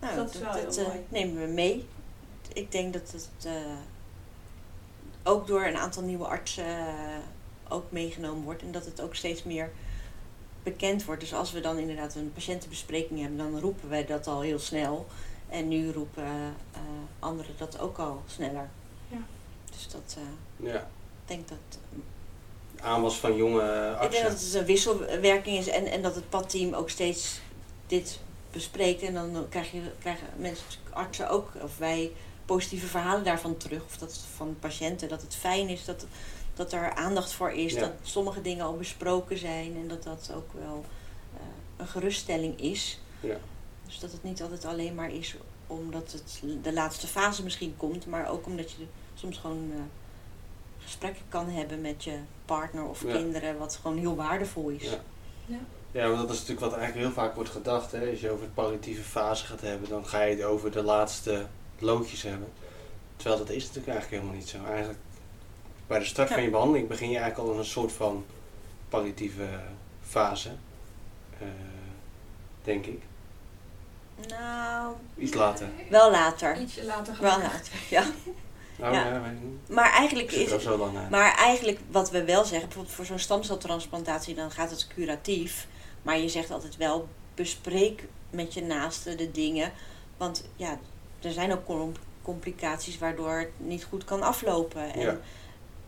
nou, 0.00 0.16
Dat 0.16 0.34
is 0.34 0.40
wel 0.40 0.52
heel 0.52 0.68
eh, 0.70 0.86
mooi. 0.86 1.04
nemen 1.08 1.46
we 1.46 1.52
mee. 1.52 1.86
Ik 2.52 2.72
denk 2.72 2.92
dat 2.92 3.10
het 3.12 3.28
eh, 3.44 3.52
ook 5.22 5.46
door 5.46 5.64
een 5.64 5.76
aantal 5.76 6.02
nieuwe 6.02 6.26
artsen 6.26 6.78
eh, 6.78 7.18
ook 7.68 7.84
meegenomen 7.90 8.42
wordt. 8.44 8.62
En 8.62 8.72
dat 8.72 8.84
het 8.84 9.00
ook 9.00 9.14
steeds 9.14 9.42
meer 9.42 9.70
bekend 10.62 11.04
wordt. 11.04 11.20
Dus 11.20 11.34
als 11.34 11.52
we 11.52 11.60
dan 11.60 11.78
inderdaad 11.78 12.14
een 12.14 12.32
patiëntenbespreking 12.32 13.20
hebben, 13.20 13.38
dan 13.38 13.60
roepen 13.60 13.88
wij 13.88 14.06
dat 14.06 14.26
al 14.26 14.40
heel 14.40 14.58
snel. 14.58 15.06
En 15.48 15.68
nu 15.68 15.92
roepen 15.92 16.24
eh, 16.72 16.80
anderen 17.18 17.54
dat 17.58 17.80
ook 17.80 17.98
al 17.98 18.22
sneller. 18.26 18.68
Ja. 19.08 19.18
Dus 19.70 19.88
dat, 19.88 20.16
eh, 20.16 20.72
Ja. 20.72 20.76
ik 20.76 21.26
denk 21.26 21.48
dat 21.48 21.58
Aanwas 22.80 23.16
van 23.16 23.36
jonge 23.36 23.62
ik 24.02 24.10
denk 24.10 24.22
dat 24.22 24.32
artsen. 24.32 24.46
het 24.46 24.54
een 24.54 24.64
wisselwerking 24.64 25.58
is 25.58 25.68
en, 25.68 25.86
en 25.86 26.02
dat 26.02 26.14
het 26.14 26.28
padteam 26.28 26.74
ook 26.74 26.90
steeds 26.90 27.40
dit 27.86 28.20
bespreekt. 28.52 29.02
En 29.02 29.14
dan 29.14 29.46
krijg 29.48 29.72
je, 29.72 29.80
krijgen 29.98 30.26
mensen, 30.36 30.64
artsen 30.90 31.30
ook, 31.30 31.50
of 31.62 31.78
wij, 31.78 32.12
positieve 32.44 32.86
verhalen 32.86 33.24
daarvan 33.24 33.56
terug. 33.56 33.84
Of 33.84 33.96
dat 33.96 34.18
van 34.36 34.56
patiënten, 34.60 35.08
dat 35.08 35.22
het 35.22 35.34
fijn 35.34 35.68
is 35.68 35.84
dat, 35.84 36.06
dat 36.60 36.72
er 36.72 36.94
aandacht 36.94 37.32
voor 37.32 37.50
is. 37.50 37.72
Ja. 37.72 37.80
Dat 37.80 37.92
sommige 38.02 38.40
dingen 38.40 38.64
al 38.64 38.76
besproken 38.76 39.38
zijn 39.38 39.76
en 39.76 39.88
dat 39.88 40.02
dat 40.02 40.32
ook 40.36 40.52
wel 40.52 40.84
eh, 41.34 41.40
een 41.76 41.86
geruststelling 41.86 42.60
is. 42.60 43.00
Ja. 43.20 43.36
Dus 43.86 43.98
dat 43.98 44.12
het 44.12 44.22
niet 44.22 44.42
altijd 44.42 44.64
alleen 44.64 44.94
maar 44.94 45.10
is 45.12 45.36
omdat 45.66 46.12
het 46.12 46.42
de 46.62 46.72
laatste 46.72 47.06
fase 47.06 47.42
misschien 47.42 47.74
komt, 47.76 48.06
maar 48.06 48.28
ook 48.28 48.46
omdat 48.46 48.70
je 48.70 48.84
soms 49.14 49.38
gewoon 49.38 49.70
eh, 49.74 49.80
gesprekken 50.78 51.22
kan 51.28 51.48
hebben 51.48 51.80
met 51.80 52.04
je 52.04 52.16
partner 52.44 52.84
of 52.84 53.02
Ja. 53.02 53.12
kinderen, 53.12 53.58
wat 53.58 53.78
gewoon 53.82 53.98
heel 53.98 54.16
waardevol 54.16 54.68
is. 54.68 54.82
Ja. 54.82 55.00
ja. 55.46 55.58
Ja, 55.92 56.08
want 56.08 56.20
dat 56.20 56.30
is 56.30 56.38
natuurlijk 56.38 56.66
wat 56.70 56.78
eigenlijk 56.78 57.06
heel 57.06 57.22
vaak 57.22 57.34
wordt 57.34 57.50
gedacht. 57.50 57.92
Hè? 57.92 58.10
Als 58.10 58.20
je 58.20 58.30
over 58.30 58.44
de 58.44 58.52
palliatieve 58.52 59.02
fase 59.02 59.44
gaat 59.46 59.60
hebben, 59.60 59.88
dan 59.88 60.06
ga 60.06 60.22
je 60.22 60.36
het 60.36 60.44
over 60.44 60.70
de 60.72 60.82
laatste 60.82 61.46
loodjes 61.78 62.22
hebben. 62.22 62.48
Terwijl 63.16 63.38
dat 63.38 63.50
is 63.50 63.62
natuurlijk 63.66 63.88
eigenlijk 63.88 64.22
helemaal 64.22 64.40
niet 64.40 64.48
zo. 64.48 64.64
Eigenlijk 64.64 64.98
bij 65.90 65.98
de 65.98 66.04
start 66.04 66.28
Ja. 66.28 66.34
van 66.34 66.42
je 66.44 66.50
behandeling 66.50 66.88
begin 66.88 67.10
je 67.10 67.18
eigenlijk 67.18 67.48
al 67.48 67.52
in 67.54 67.58
een 67.60 67.64
soort 67.64 67.92
van 67.92 68.24
palliatieve 68.88 69.48
fase. 70.08 70.50
Eh, 71.38 71.46
denk 72.62 72.86
ik. 72.86 73.02
Nou, 74.28 74.94
Iets 75.16 75.34
later. 75.34 75.68
wel 75.90 76.10
later. 76.10 76.60
Ietsje 76.60 76.84
later 76.84 77.16
Wel 77.20 77.38
later, 77.38 77.72
ja. 77.90 78.04
Nou, 78.76 78.94
Ja. 78.94 79.22
Maar 79.68 79.92
eigenlijk 79.92 80.32
is 80.32 80.46
er 80.46 80.52
al 80.52 80.60
zo 80.60 80.76
lang 80.78 80.96
aan. 80.96 81.10
Maar 81.10 81.34
eigenlijk 81.36 81.78
wat 81.90 82.10
we 82.10 82.24
wel 82.24 82.44
zeggen, 82.44 82.60
bijvoorbeeld 82.68 82.94
voor 82.94 83.04
zo'n 83.04 83.18
stamceltransplantatie, 83.18 84.34
dan 84.34 84.50
gaat 84.50 84.70
het 84.70 84.86
curatief. 84.86 85.66
Maar 86.02 86.18
je 86.18 86.28
zegt 86.28 86.50
altijd 86.50 86.76
wel, 86.76 87.08
bespreek 87.34 88.04
met 88.30 88.54
je 88.54 88.62
naaste 88.62 89.14
de 89.14 89.30
dingen. 89.30 89.72
Want 90.16 90.44
ja, 90.56 90.78
er 91.22 91.32
zijn 91.32 91.52
ook 91.52 91.64
com- 91.64 91.92
complicaties 92.22 92.98
waardoor 92.98 93.38
het 93.38 93.50
niet 93.56 93.84
goed 93.84 94.04
kan 94.04 94.22
aflopen. 94.22 94.92
En 94.92 95.00
Ja. 95.00 95.16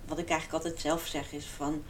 Wat 0.06 0.18
ik 0.18 0.28
eigenlijk 0.28 0.64
altijd 0.64 0.80
zelf 0.82 1.06
zeg 1.06 1.32
is 1.32 1.46
van, 1.46 1.82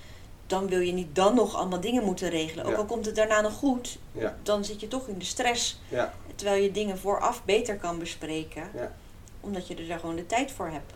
dan 0.46 0.68
wil 0.68 0.80
je 0.80 0.92
niet 0.92 1.14
dan 1.14 1.34
nog 1.34 1.54
allemaal 1.56 1.80
dingen 1.80 2.04
moeten 2.04 2.28
regelen. 2.30 2.64
Ook 2.64 2.70
Ja. 2.70 2.76
al 2.76 2.84
komt 2.84 3.06
het 3.06 3.14
daarna 3.16 3.40
nog 3.40 3.52
goed, 3.54 3.98
Ja. 4.12 4.36
dan 4.42 4.64
zit 4.64 4.80
je 4.80 4.88
toch 4.88 5.08
in 5.08 5.18
de 5.18 5.24
stress. 5.24 5.80
Ja. 5.88 6.12
Terwijl 6.34 6.62
je 6.62 6.70
dingen 6.72 6.98
vooraf 6.98 7.44
beter 7.44 7.76
kan 7.76 7.98
bespreken. 7.98 8.70
Ja. 8.74 8.92
Omdat 9.40 9.66
je 9.66 9.74
er 9.74 9.86
daar 9.88 9.98
gewoon 9.98 10.16
de 10.16 10.26
tijd 10.26 10.52
voor 10.52 10.68
hebt. 10.68 10.92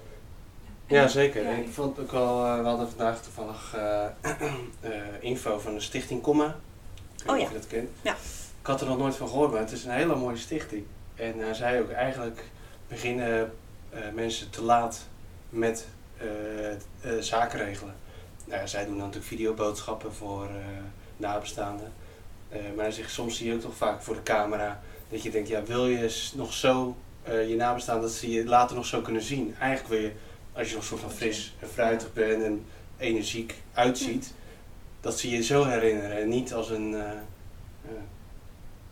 Ja, 0.87 1.09
zeker. 1.09 1.47
En 1.47 1.57
ik 1.59 1.73
vond 1.73 1.99
ook 1.99 2.11
wel, 2.13 2.45
eh, 2.45 2.61
we 2.61 2.67
hadden 2.67 2.89
vandaag 2.89 3.23
toevallig 3.23 3.75
eh, 3.75 4.05
eh, 4.81 4.91
info 5.21 5.59
van 5.59 5.75
de 5.75 5.81
stichting 5.81 6.23
Comma. 6.23 6.57
Ik 7.17 7.23
weet 7.25 7.31
Oh 7.33 7.37
ja. 7.39 7.43
of 7.45 7.49
je 7.53 7.59
dat 7.59 7.67
kent. 7.67 7.89
Ja. 8.03 8.13
Ik 8.61 8.67
had 8.67 8.81
er 8.81 8.87
nog 8.87 8.99
nooit 8.99 9.17
van 9.17 9.29
gehoord, 9.29 9.51
maar 9.51 9.61
het 9.61 9.73
is 9.73 9.85
een 9.85 9.91
hele 9.91 10.15
mooie 10.17 10.37
stichting. 10.37 10.85
En 11.15 11.39
hij 11.39 11.55
zei 11.55 11.81
ook, 11.81 11.91
eigenlijk 11.91 12.45
beginnen 12.89 13.53
eh, 13.91 14.01
mensen 14.15 14.51
te 14.51 14.63
laat 14.63 15.07
met 15.49 15.87
zaken 17.21 17.59
regelen. 17.59 17.95
Nou 18.45 18.61
ja, 18.61 18.67
zij 18.67 18.85
doen 18.85 18.93
dan 18.99 19.07
natuurlijk 19.07 19.27
videoboodschappen 19.27 20.15
voor 20.15 20.45
eh, 20.45 20.55
nabestaanden. 21.17 21.93
Eh, 22.49 22.61
maar 22.77 22.93
zegt, 22.93 23.11
soms 23.11 23.37
zie 23.37 23.47
je 23.49 23.55
ook 23.55 23.61
toch 23.61 23.77
vaak 23.77 24.03
voor 24.03 24.15
de 24.15 24.23
camera 24.23 24.81
dat 25.09 25.23
je 25.23 25.31
denkt, 25.31 25.49
ja, 25.49 25.63
wil 25.63 25.87
je 25.87 26.31
nog 26.35 26.53
zo 26.53 26.97
eh, 27.23 27.49
je 27.49 27.57
nabestaan 27.57 28.01
dat 28.01 28.13
ze 28.13 28.31
je 28.31 28.45
later 28.45 28.77
nog 28.77 28.87
zo 28.87 29.01
kunnen 29.01 29.23
zien? 29.23 29.55
Eigenlijk 29.59 29.89
wil 29.89 30.01
je, 30.01 30.13
als 30.53 30.69
je 30.69 30.75
nog 30.75 30.85
soort 30.85 31.01
van 31.01 31.11
fris 31.11 31.55
en 31.61 31.69
fruitig 31.69 32.13
bent 32.13 32.43
en 32.43 32.67
energiek 32.99 33.55
uitziet, 33.75 34.35
dat 35.01 35.19
ze 35.19 35.31
je 35.31 35.43
zo 35.43 35.65
herinneren 35.65 36.17
en 36.17 36.29
niet 36.29 36.55
als 36.55 36.71
een 36.71 36.95
eh, 36.95 37.11
eh, 37.11 37.19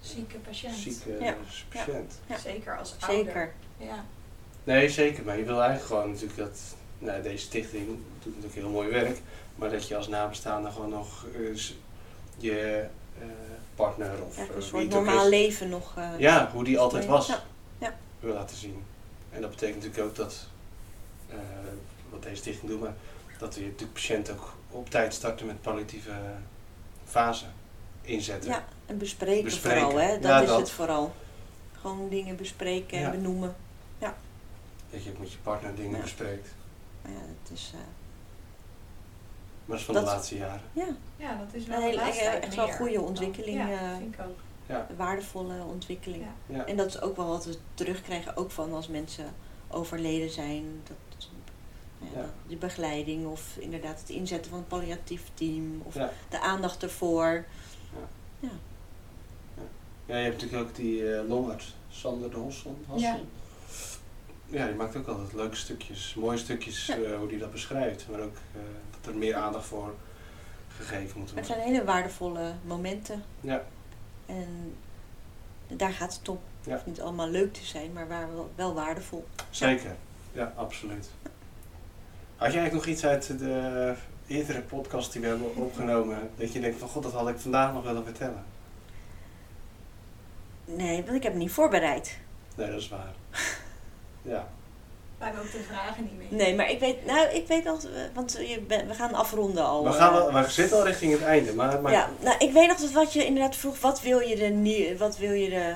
Zieke 0.00 0.38
patiënt. 0.38 0.74
zieke 0.74 1.16
Ja. 1.20 1.34
patiënt. 1.68 2.20
Ja. 2.26 2.38
Zeker 2.38 2.78
als 2.78 2.94
ouder. 3.00 3.24
Zeker. 3.24 3.52
Ja. 3.76 4.04
Nee, 4.64 4.88
zeker, 4.88 5.24
maar 5.24 5.38
je 5.38 5.44
wil 5.44 5.60
eigenlijk 5.62 5.86
gewoon 5.86 6.10
natuurlijk 6.10 6.36
dat 6.36 6.60
nou, 7.04 7.22
deze 7.22 7.44
stichting 7.44 7.86
doet 7.86 8.34
natuurlijk 8.34 8.54
heel 8.54 8.68
mooi 8.68 8.88
werk, 8.88 9.20
maar 9.56 9.70
dat 9.70 9.88
je 9.88 9.96
als 9.96 10.08
nabestaande 10.08 10.70
gewoon 10.70 10.88
nog 10.90 11.26
eens 11.36 11.74
je 12.36 12.86
eh, 13.18 13.26
partner 13.74 14.10
of 14.26 14.36
Ja, 14.36 14.42
eh, 14.42 14.48
een 14.48 14.54
wie 14.54 14.62
soort 14.62 14.82
het 14.82 14.94
ook 14.94 15.04
normaal 15.04 15.24
is, 15.24 15.30
leven 15.30 15.68
nog. 15.68 15.92
eh, 15.96 16.08
ja, 16.18 16.50
hoe 16.52 16.64
die 16.64 16.78
altijd 16.78 17.06
was, 17.06 17.26
Ja, 17.26 17.42
ja. 17.78 17.94
wil 18.20 18.34
laten 18.34 18.56
zien. 18.56 18.82
En 19.30 19.40
dat 19.40 19.50
betekent 19.50 19.82
natuurlijk 19.84 20.08
ook 20.08 20.16
dat, 20.16 20.46
eh, 21.30 21.36
wat 22.10 22.22
deze 22.22 22.36
stichting 22.36 22.70
doet, 22.70 22.80
maar 22.80 22.94
dat 23.38 23.54
we 23.54 23.60
natuurlijk 23.60 23.92
patiënten 23.92 24.34
ook 24.34 24.52
op 24.70 24.90
tijd 24.90 25.14
starten 25.14 25.46
met 25.46 25.62
palliatieve 25.62 26.10
fase 27.04 27.44
inzetten. 28.02 28.50
Ja, 28.50 28.64
en 28.86 28.98
bespreken, 28.98 29.44
Bespreken. 29.44 29.80
vooral, 29.82 29.98
hè? 30.00 30.12
Dat 30.18 30.30
Ja, 30.30 30.40
is 30.40 30.48
dat. 30.48 30.58
het 30.58 30.70
vooral. 30.70 31.14
Gewoon 31.80 32.08
dingen 32.08 32.36
bespreken 32.36 32.98
Ja. 32.98 33.04
en 33.04 33.10
benoemen. 33.10 33.54
Dat 34.90 35.04
je 35.04 35.10
ook 35.10 35.18
met 35.18 35.32
je 35.32 35.38
partner 35.42 35.74
dingen 35.74 35.96
Ja. 35.96 36.02
bespreekt. 36.02 36.48
Maar 37.04 37.12
ja, 37.12 37.18
het 37.42 37.50
is 37.52 37.70
eh, 37.74 37.80
Maar 39.64 39.76
dat 39.76 39.78
is 39.78 39.84
van 39.84 39.94
Dat- 39.94 40.04
de 40.04 40.10
laatste 40.10 40.36
jaren. 40.36 40.60
ja, 40.72 40.86
Ja, 41.16 41.36
dat 41.38 41.54
is 41.54 41.66
wel 41.66 41.82
een 41.82 41.94
laatste 41.94 42.24
echt, 42.24 42.54
wel 42.54 42.68
goede 42.68 43.00
ontwikkeling. 43.00 43.56
Ja, 43.58 43.70
eh, 43.70 43.96
vind 43.98 44.14
ik 44.14 44.20
ook. 44.20 44.38
Ja. 44.66 44.86
een 44.90 44.96
waardevolle 44.96 45.62
ontwikkeling. 45.64 46.22
Ja. 46.46 46.54
Ja. 46.56 46.66
En 46.66 46.76
dat 46.76 46.86
is 46.86 47.00
ook 47.00 47.16
wel 47.16 47.26
wat 47.26 47.44
we 47.44 47.56
terugkrijgen, 47.74 48.36
ook 48.36 48.50
van 48.50 48.72
als 48.72 48.88
mensen 48.88 49.24
overleden 49.68 50.30
zijn. 50.30 50.64
Dat, 50.82 50.96
ja, 51.98 52.06
Ja. 52.14 52.20
dat- 52.20 52.30
die 52.46 52.56
begeleiding 52.56 53.26
of 53.26 53.56
inderdaad 53.58 54.00
het 54.00 54.08
inzetten 54.10 54.50
van 54.50 54.58
het 54.58 54.68
palliatief 54.68 55.22
team 55.34 55.80
of 55.84 55.94
Ja. 55.94 56.10
de 56.28 56.40
aandacht 56.40 56.82
ervoor. 56.82 57.44
Ja, 60.06 60.16
je 60.16 60.22
hebt 60.24 60.42
natuurlijk 60.42 60.68
ook 60.68 60.74
die 60.76 61.14
eh, 61.16 61.28
longarts, 61.28 61.74
Sander 61.90 62.30
de 62.30 62.36
Hosson. 62.36 62.76
Hasson. 62.88 63.28
Ja. 64.46 64.66
die 64.66 64.74
maakt 64.74 64.96
ook 64.96 65.06
altijd 65.06 65.32
leuke 65.32 65.56
stukjes, 65.56 66.14
mooie 66.14 66.38
stukjes, 66.38 66.86
Ja. 66.86 66.96
eh, 66.96 67.16
hoe 67.18 67.28
die 67.28 67.38
dat 67.38 67.52
beschrijft. 67.52 68.06
Maar 68.10 68.20
ook 68.20 68.34
eh, 68.54 68.60
dat 69.00 69.12
er 69.12 69.18
meer 69.18 69.34
aandacht 69.34 69.66
voor 69.66 69.94
gegeven 70.76 71.18
moet 71.18 71.28
Maar 71.28 71.38
het 71.42 71.46
worden. 71.46 71.46
zijn 71.46 71.60
hele 71.74 71.84
waardevolle 71.84 72.52
momenten. 72.64 73.22
Ja, 73.40 73.62
En 74.26 74.76
daar 75.66 75.92
gaat 75.92 76.14
het 76.18 76.28
om. 76.28 76.38
Het 76.58 76.66
Ja. 76.66 76.72
hoeft 76.72 76.86
niet 76.86 77.00
allemaal 77.00 77.28
leuk 77.28 77.52
te 77.52 77.64
zijn, 77.64 77.92
maar 77.92 78.08
waar 78.08 78.34
wel, 78.34 78.50
wel 78.54 78.74
waardevol. 78.74 79.26
zeker. 79.50 79.96
Ja, 80.32 80.52
absoluut. 80.56 81.10
Had 82.36 82.52
jij 82.52 82.60
eigenlijk 82.60 82.72
nog 82.72 82.86
iets 82.86 83.04
uit 83.06 83.38
de 83.38 83.94
eerdere 84.26 84.60
podcast 84.60 85.12
die 85.12 85.20
we 85.20 85.26
hebben 85.26 85.54
opgenomen, 85.56 86.30
dat 86.36 86.52
je 86.52 86.60
denkt 86.60 86.78
van 86.78 86.88
god, 86.88 87.02
dat 87.02 87.12
had 87.12 87.28
ik 87.28 87.38
vandaag 87.38 87.72
nog 87.72 87.84
willen 87.84 88.04
vertellen? 88.04 88.44
Nee, 90.64 91.02
want 91.02 91.16
ik 91.16 91.22
heb 91.22 91.32
het 91.32 91.42
niet 91.42 91.50
voorbereid. 91.52 92.18
Nee, 92.56 92.70
dat 92.70 92.80
is 92.80 92.88
waar. 92.88 93.12
Ja, 94.24 94.48
Wij 95.18 95.26
hebben 95.28 95.42
ook 95.44 95.52
de 95.52 95.62
vragen 95.68 96.02
niet 96.02 96.18
mee. 96.18 96.26
Nee, 96.30 96.54
maar 96.54 96.70
ik 96.70 96.80
weet, 96.80 97.06
nou, 97.06 97.28
ik 97.28 97.46
weet 97.46 97.64
nog, 97.64 97.84
eh, 97.84 97.90
want 98.14 98.32
je 98.32 98.60
bent- 98.60 98.88
we 98.88 98.94
gaan 98.94 99.14
afronden 99.14 99.64
al. 99.64 99.84
we, 99.84 99.92
gaan 99.92 100.28
eh. 100.28 100.42
we 100.44 100.50
zitten 100.50 100.76
al 100.78 100.84
richting 100.86 101.12
het 101.12 101.22
einde, 101.22 101.54
maar, 101.54 101.80
maar 101.80 101.92
Ja, 101.92 102.10
nou, 102.20 102.36
ik 102.38 102.52
weet 102.52 102.68
nog 102.68 102.76
dat 102.78 102.90
wat 102.92 103.12
je 103.12 103.24
inderdaad 103.26 103.56
vroeg, 103.56 103.80
wat 103.80 104.00
wil 104.00 104.18
je 104.20 104.36
de, 104.36 104.44
nie- 104.46 104.96
wat 104.98 105.16
wil 105.16 105.32
je 105.32 105.48
de 105.50 105.74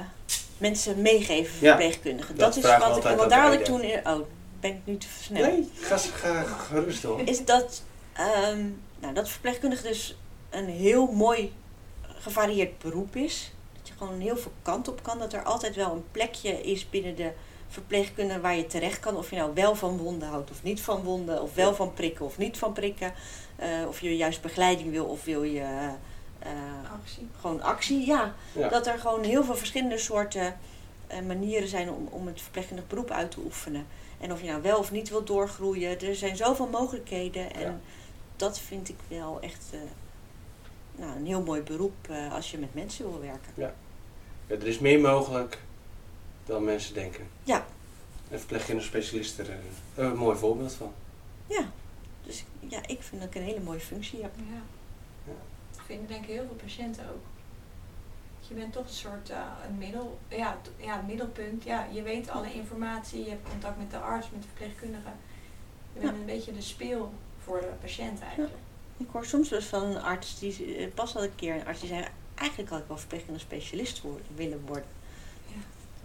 mensen 0.59 1.03
meegeven, 1.03 1.55
Ja, 1.61 1.69
verpleegkundigen? 1.77 2.37
dat 2.37 2.55
Dat, 2.55 2.65
is 2.65 2.79
wat 2.79 2.97
ik, 2.97 3.03
want 3.17 3.31
daar 3.31 3.43
had 3.43 3.53
ik 3.53 3.65
toen, 3.65 3.83
in, 3.83 4.07
oh, 4.09 4.21
ben 4.61 4.71
ik 4.71 4.81
nu 4.85 4.97
te 4.97 5.07
snel. 5.23 5.43
Nee, 5.43 5.71
ga, 5.81 5.97
ga 5.97 6.43
gerust 6.43 7.03
hoor. 7.03 7.21
Is 7.25 7.45
dat, 7.45 7.83
ehm, 8.13 8.65
nou, 8.99 9.15
dat 9.15 9.29
verpleegkundige 9.29 9.83
dus 9.83 10.17
een 10.51 10.69
heel 10.69 11.07
mooi 11.07 11.53
gevarieerd 12.19 12.79
beroep 12.79 13.17
is. 13.17 13.53
Dat 13.79 13.89
je 13.89 13.95
gewoon 13.99 14.21
heel 14.21 14.37
veel 14.37 14.53
kant 14.63 14.89
op 14.89 15.03
kan. 15.03 15.19
Dat 15.19 15.33
er 15.33 15.43
altijd 15.43 15.75
wel 15.77 15.93
een 15.93 16.05
plekje 16.13 16.61
is 16.63 16.91
binnen 16.91 17.17
de 17.17 17.31
verpleegkunde 17.69 18.41
waar 18.41 18.57
je 18.57 18.67
terecht 18.67 19.01
kan. 19.01 19.17
Of 19.17 19.31
je 19.31 19.37
nou 19.37 19.51
wel 19.55 19.75
van 19.75 19.97
wonden 19.97 20.29
houdt 20.29 20.51
of 20.51 20.63
niet 20.63 20.81
van 20.81 21.03
wonden. 21.03 21.43
Of 21.43 21.55
wel 21.55 21.75
van 21.75 21.95
prikken 21.95 22.25
of 22.25 22.39
niet 22.39 22.59
van 22.59 22.73
prikken. 22.73 23.13
Eh, 23.57 23.69
of 23.89 24.01
je 24.01 24.17
juist 24.17 24.43
begeleiding 24.43 24.91
wil 24.91 25.05
of 25.05 25.25
wil 25.25 25.43
je 25.43 25.61
eh, 26.39 26.51
Actie. 26.93 27.29
gewoon 27.41 27.63
actie. 27.63 28.07
Ja, 28.07 28.35
Ja. 28.53 28.69
dat 28.69 28.87
er 28.87 28.99
gewoon 28.99 29.23
heel 29.23 29.45
veel 29.45 29.57
verschillende 29.57 29.99
soorten 29.99 30.57
eh, 31.07 31.21
manieren 31.27 31.69
zijn 31.69 31.91
om, 31.91 32.09
om 32.11 32.27
het 32.27 32.41
verpleegkundig 32.41 32.87
beroep 32.87 33.11
uit 33.11 33.31
te 33.31 33.41
oefenen. 33.45 33.87
En 34.21 34.33
of 34.33 34.41
je 34.43 34.49
nou 34.49 34.63
wel 34.63 34.79
of 34.79 34.91
niet 34.91 35.09
wilt 35.09 35.27
doorgroeien. 35.27 36.01
Er 36.01 36.15
zijn 36.17 36.37
zoveel 36.37 36.67
mogelijkheden. 36.69 37.55
En 37.55 37.61
Ja. 37.61 37.79
dat 38.37 38.59
vind 38.59 38.89
ik 38.89 38.97
wel 39.09 39.39
echt 39.41 39.65
nou, 40.97 41.17
een 41.17 41.27
heel 41.27 41.43
mooi 41.43 41.61
beroep 41.63 41.95
als 42.33 42.51
je 42.51 42.59
met 42.59 42.75
mensen 42.75 43.11
wil 43.11 43.21
werken. 43.21 43.53
Ja, 43.55 43.73
er 44.47 44.67
is 44.67 44.79
meer 44.79 45.01
mogelijk 45.01 45.59
dan 46.49 46.65
mensen 46.65 46.95
denken. 46.95 47.27
Ja. 47.43 47.67
En 48.31 48.39
verpleegkundige 48.39 48.89
specialisten 48.89 49.47
er 49.47 49.53
een, 49.95 50.05
een 50.05 50.17
mooi 50.17 50.39
voorbeeld 50.39 50.73
van. 50.73 50.93
Ja, 51.47 51.71
dus 52.25 52.45
ja, 52.61 52.87
ik 52.87 53.03
vind 53.03 53.21
dat 53.21 53.31
ik 53.31 53.35
een 53.37 53.47
hele 53.49 53.61
mooie 53.61 53.81
functie 53.81 54.23
heb. 54.23 54.33
Ja. 54.37 54.61
Ja. 55.27 55.33
Dat 55.73 55.81
vinden 55.87 56.07
denk 56.09 56.23
ik 56.25 56.31
heel 56.31 56.45
veel 56.47 56.57
patiënten 56.63 57.05
ook. 57.09 57.25
Je 58.49 58.55
bent 58.55 58.73
toch 58.73 58.85
een 58.87 58.93
soort 58.93 59.31
eh, 59.31 59.43
een 59.69 59.79
middel, 59.79 60.19
ja, 60.29 60.59
t- 60.63 60.71
ja, 60.85 61.03
middelpunt. 61.07 61.63
Ja, 61.65 61.87
je 61.93 62.03
weet 62.03 62.29
alle 62.31 62.53
informatie, 62.55 63.25
je 63.25 63.29
hebt 63.31 63.49
contact 63.51 63.79
met 63.79 63.91
de 63.91 63.99
arts, 63.99 64.31
met 64.31 64.43
de 64.43 64.49
verpleegkundige. 64.49 65.09
Je 65.93 66.01
bent 66.01 66.13
Ja. 66.15 66.19
een 66.21 66.27
beetje 66.27 66.53
de 66.53 66.63
speel 66.63 67.13
voor 67.45 67.61
de 67.61 67.71
patiënt 67.81 68.21
eigenlijk. 68.21 68.53
Ik 68.97 69.07
hoor 69.13 69.25
soms 69.25 69.49
dus 69.49 69.65
van 69.65 69.83
een 69.83 70.03
arts, 70.03 70.39
die, 70.39 70.77
eh, 70.77 70.93
pas 70.95 71.15
ik 71.15 71.21
een 71.23 71.35
keer 71.35 71.55
een 71.55 71.67
arts 71.67 71.81
die 71.81 71.89
zei, 71.89 72.05
eigenlijk 72.35 72.71
had 72.71 72.81
ik 72.81 72.89
wel 72.89 72.99
verpleegkundig 72.99 73.43
specialist 73.43 74.01
worden, 74.01 74.27
willen 74.35 74.61
worden. 74.67 74.85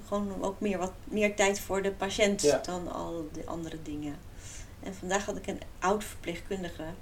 Gewoon 0.07 0.43
ook 0.43 0.59
meer, 0.59 0.77
wat 0.77 0.91
meer 1.03 1.35
tijd 1.35 1.59
voor 1.59 1.81
de 1.81 1.91
patiënt 1.91 2.41
Ja. 2.41 2.57
dan 2.65 2.91
al 2.91 3.29
die 3.31 3.47
andere 3.47 3.81
dingen. 3.81 4.17
En 4.83 4.95
vandaag 4.95 5.25
had 5.25 5.35
ik 5.37 5.47
een 5.47 5.61
oud 5.79 6.03
verpleegkundige 6.03 6.83
en 6.83 6.95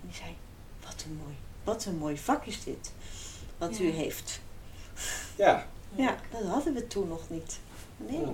die 0.00 0.14
zei, 0.14 0.36
wat 0.84 1.04
een 1.06 1.16
mooi, 1.22 1.34
wat 1.64 1.84
een 1.84 1.96
mooi 1.98 2.18
vak 2.18 2.44
is 2.44 2.64
dit, 2.64 2.92
wat 3.58 3.78
u 3.78 3.90
heeft. 3.90 4.40
Ja, 5.36 5.66
Ja, 5.96 6.16
dat 6.30 6.42
hadden 6.46 6.74
we 6.74 6.86
toen 6.86 7.08
nog 7.08 7.30
niet. 7.30 7.58
Nee, 7.96 8.24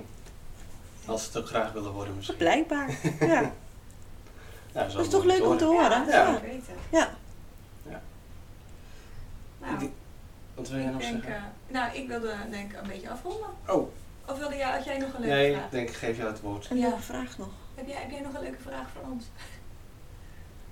als 1.05 1.23
ze 1.23 1.29
het 1.29 1.37
ook 1.37 1.47
graag 1.47 1.73
willen 1.73 1.93
worden 1.93 2.17
misschien. 2.17 2.37
blijkbaar. 2.37 2.99
Ja, 3.21 3.53
Ja, 4.73 4.87
dat 4.87 5.01
is 5.05 5.09
toch 5.09 5.25
leuk 5.25 5.45
om 5.47 5.59
te 5.59 5.65
horen. 5.65 6.07
Ja, 6.07 6.41
Ja. 6.91 7.19
Ja. 7.89 8.03
Nou, 9.61 9.91
Wat 10.61 10.69
wil 10.69 10.79
jij 10.79 10.87
ik 10.87 10.93
nog 10.93 11.03
denk, 11.03 11.23
zeggen? 11.25 11.35
eh, 11.35 11.75
nou, 11.75 11.97
ik 11.97 12.09
wilde 12.09 12.35
denk 12.51 12.73
ik 12.73 12.81
een 12.83 12.89
beetje 12.89 13.11
afronden. 13.11 13.47
Oh, 13.69 13.89
Of 14.27 14.39
wilde 14.39 14.57
jij, 14.57 14.71
had 14.71 14.85
jij 14.85 14.99
nog 14.99 15.15
een 15.15 15.21
leuke 15.21 15.35
nee, 15.35 15.53
vraag? 15.53 15.65
ik 15.65 15.71
denk 15.71 15.89
ik 15.89 15.95
geef 15.95 16.17
jou 16.17 16.29
het 16.29 16.41
woord. 16.41 16.71
Een 16.71 16.79
Ja. 16.79 16.89
leuke 16.89 17.03
vraag 17.03 17.39
nog. 17.39 17.49
Heb 17.75 17.87
jij, 17.87 17.97
heb 18.01 18.11
jij 18.11 18.21
nog 18.21 18.35
een 18.35 18.41
leuke 18.43 18.61
vraag 18.63 18.87
voor 18.95 19.11
ons? 19.13 19.25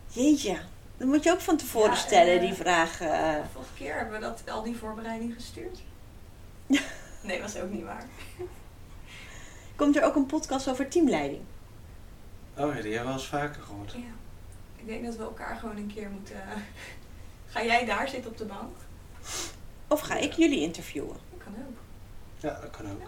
Jeetje, 0.25 0.59
dat 0.97 1.09
moet 1.09 1.23
je 1.25 1.31
ook 1.33 1.41
van 1.41 1.57
tevoren 1.57 1.91
Ja, 1.91 1.97
stellen, 1.97 2.35
eh, 2.35 2.41
die 2.41 2.55
vraag. 2.55 3.01
eh. 3.01 3.35
Vorige 3.53 3.73
keer 3.75 3.95
hebben 3.97 4.15
we 4.15 4.21
dat, 4.21 4.43
al 4.51 4.63
die 4.63 4.77
voorbereiding 4.77 5.35
gestuurd. 5.35 5.79
nee, 7.23 7.41
was 7.41 7.57
ook 7.57 7.71
niet 7.71 7.85
waar. 7.85 8.05
Komt 9.77 9.97
er 9.97 10.03
ook 10.05 10.15
een 10.17 10.27
podcast 10.27 10.69
over 10.69 10.89
teamleiding? 10.89 11.41
Oh 12.57 12.75
ja, 12.75 12.81
die 12.83 12.83
hebben 12.83 12.93
we 12.93 13.05
wel 13.05 13.13
eens 13.13 13.27
vaker 13.27 13.63
gehoord. 13.63 13.93
Ja. 13.93 13.99
Ik 14.77 14.87
denk 14.87 15.05
dat 15.05 15.17
we 15.17 15.23
elkaar 15.23 15.57
gewoon 15.57 15.77
een 15.77 15.93
keer 15.95 16.11
moeten... 16.11 16.37
Ga 17.53 17.65
jij 17.65 17.85
daar 17.85 18.09
zitten 18.09 18.31
op 18.31 18.39
de 18.39 18.45
bank? 18.45 18.77
Of 19.89 20.01
ga 20.01 20.17
ik 20.17 20.33
jullie 20.33 20.61
interviewen? 20.61 21.17
Dat 21.31 21.45
kan 21.45 21.55
ook. 21.69 21.77
Ja, 22.37 22.59
dat 22.61 22.71
kan 22.71 22.91
ook. 22.91 23.01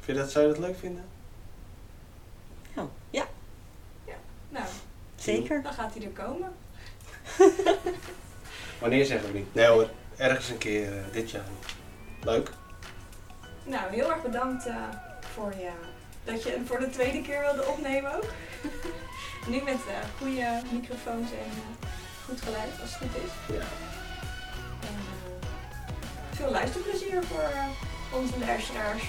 Vind 0.00 0.16
je 0.18 0.22
dat, 0.24 0.30
zou 0.32 0.46
je 0.46 0.52
dat 0.52 0.60
leuk 0.60 0.78
vinden? 0.78 1.04
Oh, 2.76 2.90
ja, 3.10 3.26
Nou, 4.48 4.64
zeker. 5.16 5.62
dan 5.62 5.72
gaat 5.72 5.94
hij 5.94 6.02
er 6.04 6.10
komen. 6.10 6.52
Wanneer 8.80 9.04
zeggen 9.04 9.32
we 9.32 9.38
niet? 9.38 9.54
Nee 9.54 9.66
hoor, 9.66 9.90
ergens 10.16 10.48
een 10.48 10.58
keer 10.58 10.98
eh, 10.98 11.12
dit 11.12 11.30
jaar. 11.30 11.44
Leuk. 12.22 12.50
Nou, 13.64 13.90
heel 13.94 14.10
erg 14.10 14.22
bedankt 14.22 14.66
eh, 14.66 14.74
voor 15.34 15.52
je, 15.58 15.70
dat 16.24 16.42
je 16.42 16.50
hem 16.50 16.66
voor 16.66 16.78
de 16.78 16.90
tweede 16.90 17.22
keer 17.22 17.40
wilde 17.40 17.66
opnemen 17.66 18.14
ook. 18.16 18.24
nu 19.50 19.62
met 19.62 19.74
eh, 19.74 20.08
goede 20.18 20.60
microfoons 20.72 21.30
en 21.30 21.78
goed 22.26 22.40
geluid, 22.40 22.80
als 22.80 22.90
het 22.90 22.98
goed 22.98 23.22
is. 23.24 23.56
Ja. 23.56 23.64
Veel 26.38 26.50
luisterplezier 26.50 27.24
voor 27.24 27.40
eh, 27.40 27.68
onze 28.12 28.38
luisteraars. 28.38 29.02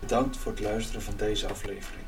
Bedankt 0.00 0.36
voor 0.36 0.52
het 0.52 0.60
luisteren 0.60 1.02
van 1.02 1.14
deze 1.16 1.48
aflevering. 1.48 2.06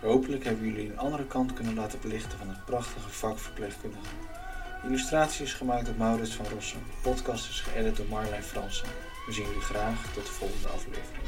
Hopelijk 0.00 0.44
hebben 0.44 0.66
jullie 0.66 0.90
een 0.90 0.98
andere 0.98 1.26
kant 1.26 1.52
kunnen 1.52 1.74
laten 1.74 2.00
belichten 2.00 2.38
van 2.38 2.48
het 2.48 2.64
prachtige 2.64 3.08
vak 3.08 3.38
verpleegkundige. 3.38 4.14
Illustratie 4.84 5.44
is 5.44 5.52
gemaakt 5.52 5.86
door 5.86 5.94
Maurits 5.98 6.34
van 6.34 6.46
Rossum. 6.46 6.82
De 6.90 7.10
podcast 7.10 7.48
is 7.48 7.60
geëdit 7.60 7.96
door 7.96 8.06
Marlijn 8.08 8.42
Fransen. 8.42 8.88
We 9.26 9.32
zien 9.32 9.46
jullie 9.46 9.60
graag 9.60 10.12
tot 10.12 10.26
de 10.26 10.32
volgende 10.32 10.68
aflevering. 10.68 11.22